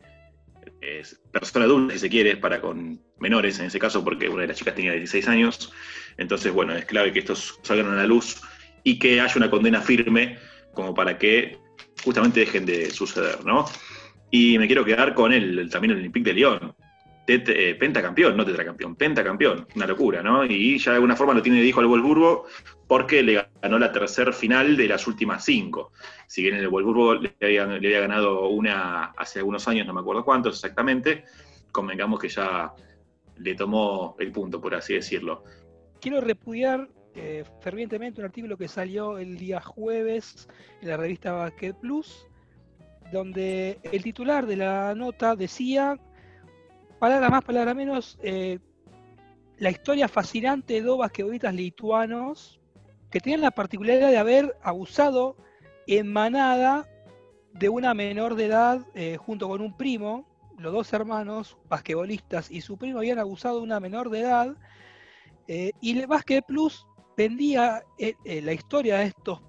[1.32, 4.56] persona adulta, si se quiere, para con menores en ese caso, porque una de las
[4.56, 5.72] chicas tenía 16 años.
[6.16, 8.40] Entonces, bueno, es clave que estos salgan a la luz
[8.84, 10.38] y que haya una condena firme
[10.72, 11.58] como para que
[12.04, 13.66] justamente dejen de suceder, ¿no?
[14.30, 16.74] Y me quiero quedar con el, también el Olympique de Lyon.
[17.30, 20.46] Eh, pentacampeón, no tetracampeón, pentacampeón, una locura, ¿no?
[20.46, 22.46] Y ya de alguna forma lo tiene de hijo al Wolfsburgo
[22.86, 25.92] porque le ganó la tercera final de las últimas cinco.
[26.26, 30.00] Si bien el Wolfsburgo le había, le había ganado una hace algunos años, no me
[30.00, 31.24] acuerdo cuántos exactamente,
[31.70, 32.72] convengamos que ya
[33.36, 35.44] le tomó el punto, por así decirlo.
[36.00, 40.48] Quiero repudiar eh, fervientemente un artículo que salió el día jueves
[40.80, 42.27] en la revista Basket Plus,
[43.12, 45.98] donde el titular de la nota decía,
[46.98, 48.58] palabra más, palabra menos, eh,
[49.58, 52.60] la historia fascinante de dos basquetbolistas lituanos
[53.10, 55.36] que tenían la particularidad de haber abusado
[55.86, 56.86] en manada
[57.54, 60.28] de una menor de edad eh, junto con un primo,
[60.58, 64.56] los dos hermanos basquetbolistas y su primo habían abusado de una menor de edad,
[65.80, 66.86] y el Basket Plus
[67.18, 69.40] vendía eh, eh, la historia de estos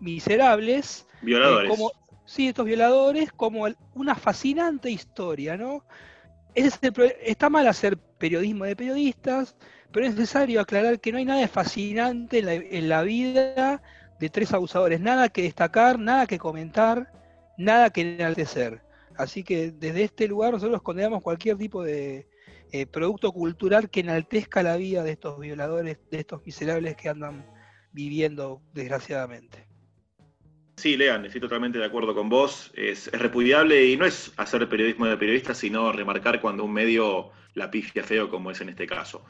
[0.00, 1.06] miserables.
[1.08, 1.70] Eh, violadores.
[1.70, 1.92] como,
[2.32, 5.84] sí, estos violadores, como una fascinante historia, ¿no?
[6.54, 9.56] está mal hacer periodismo de periodistas,
[9.90, 13.82] pero es necesario aclarar que no hay nada fascinante en la, vida
[14.18, 17.12] de tres abusadores, nada que destacar, nada que comentar,
[17.58, 18.82] nada que enaltecer.
[19.16, 22.28] Así que desde este lugar nosotros condenamos cualquier tipo de,
[22.72, 27.46] eh, producto cultural que enaltezca la vida de estos violadores, de estos miserables que andan
[27.92, 29.71] viviendo desgraciadamente.
[30.82, 32.72] Sí, Lean, estoy totalmente de acuerdo con vos.
[32.74, 37.70] Es, repudiable y no es hacer periodismo de periodista, sino remarcar cuando un medio la
[37.70, 39.24] pifia feo, como es en este caso.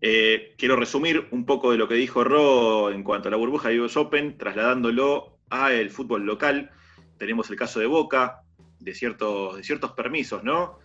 [0.00, 3.68] Eh, quiero resumir un poco de lo que dijo Ro en cuanto a la burbuja
[3.68, 6.72] de US Open, trasladándolo a el fútbol local.
[7.16, 8.42] Tenemos el caso de Boca,
[8.80, 10.80] de ciertos, de ciertos permisos, ¿no?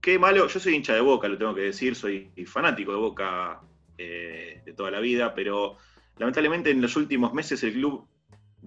[0.00, 3.60] qué malo, yo soy hincha de Boca, lo tengo que decir, soy fanático de Boca
[3.98, 5.76] eh, de toda la vida, pero
[6.16, 8.08] lamentablemente en los últimos meses el club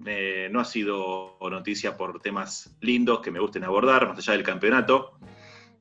[0.06, 4.42] eh, no ha sido noticia por temas lindos que me gusten abordar, más allá del
[4.42, 5.18] campeonato.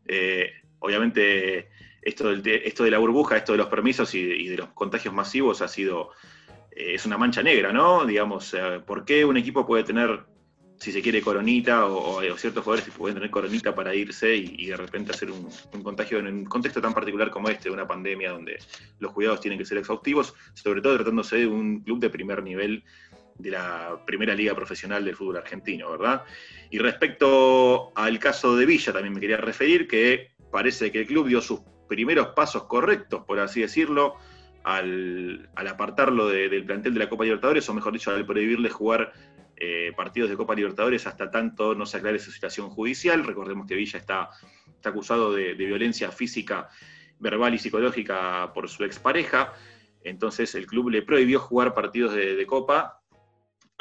[0.06, 1.70] Eh, obviamente
[2.02, 5.68] esto, esto de la burbuja, esto de los permisos y, de los contagios masivos ha
[5.68, 6.12] sido,
[6.72, 8.06] es una mancha negra, ¿no?
[8.06, 8.56] Digamos,
[8.86, 10.26] ¿por qué un equipo puede tener
[10.82, 15.12] si se quiere, coronita o, ciertos jugadores pueden tener coronita para irse y, de repente
[15.12, 15.48] hacer un,
[15.84, 18.58] contagio en un contexto tan particular como este, de una pandemia donde
[18.98, 22.84] los cuidados tienen que ser exhaustivos, sobre todo tratándose de un club de primer nivel
[23.38, 26.24] de la primera liga profesional del fútbol argentino, ¿verdad?
[26.70, 31.28] Y respecto al caso de Villa, también me quería referir que parece que el club
[31.28, 34.16] dio sus primeros pasos correctos, por así decirlo,
[34.64, 39.12] al, apartarlo del plantel de la Copa Libertadores, o mejor dicho, al prohibirle jugar
[39.58, 43.24] eh, partidos de Copa Libertadores hasta tanto no se aclare su situación judicial.
[43.24, 44.30] Recordemos que Villa está,
[44.66, 46.70] está acusado de, violencia física,
[47.20, 49.54] verbal y psicológica por su expareja.
[50.04, 53.01] Entonces el club le prohibió jugar partidos de, Copa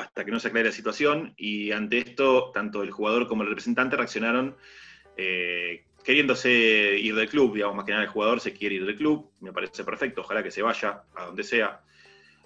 [0.01, 3.49] hasta que no se aclare la situación y ante esto tanto el jugador como el
[3.49, 4.57] representante reaccionaron
[5.17, 8.97] eh, queriéndose ir del club, digamos, más que nada el jugador se quiere ir del
[8.97, 11.83] club, me parece perfecto, ojalá que se vaya a donde sea,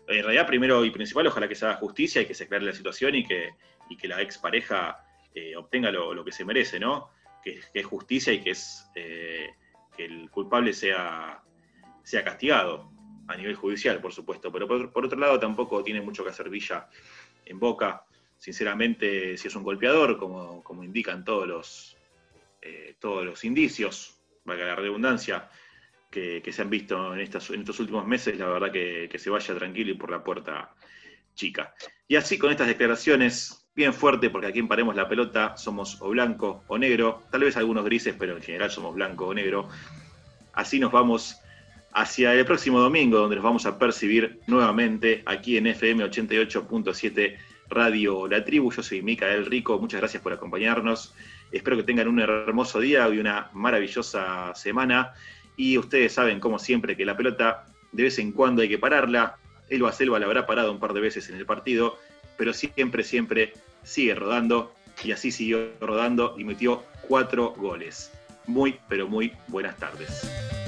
[0.07, 2.73] en realidad, primero y principal, ojalá que se haga justicia y que se aclare la
[2.73, 3.51] situación y que,
[3.99, 7.11] que la expareja eh, obtenga lo, que se merece, ¿no?
[7.43, 9.51] Que, es justicia y que es eh,
[9.97, 11.43] que el culpable sea,
[12.03, 12.91] sea castigado
[13.29, 14.53] a nivel judicial, por supuesto.
[14.53, 16.89] Pero por, otro lado, tampoco tiene mucho que hacer Villa
[17.45, 18.05] en Boca.
[18.39, 21.97] Sinceramente, si es un golpeador, como, como indican todos los,
[22.61, 25.49] eh, todos los indicios, valga la redundancia,
[26.11, 29.55] que, se han visto en, estas, en estos últimos meses, la verdad que, se vaya
[29.55, 30.73] tranquilo y por la puerta
[31.35, 31.75] chica.
[32.07, 36.11] Y así con estas declaraciones, bien fuerte, porque aquí en Paremos la Pelota somos o
[36.11, 39.69] blanco o negro, tal vez algunos grises, pero en general somos blanco o negro.
[40.53, 41.41] Así nos vamos
[41.95, 47.37] hacia el próximo domingo, donde nos vamos a percibir nuevamente aquí en FM 88.7
[47.71, 48.73] Radio La Tribu.
[48.73, 51.15] Yo soy Micael Rico, muchas gracias por acompañarnos.
[51.53, 55.15] Espero que tengan un hermoso día y una maravillosa semana.
[55.57, 59.37] Y ustedes saben, como siempre, que la pelota de vez en cuando hay que pararla.
[59.71, 61.97] Elba Selva la habrá parado un par de veces en el partido,
[62.37, 63.53] pero siempre, siempre
[63.85, 64.75] sigue rodando.
[65.05, 68.13] Y así siguió rodando y metió cuatro goles.
[68.47, 70.64] Muy, pero muy buenas tardes.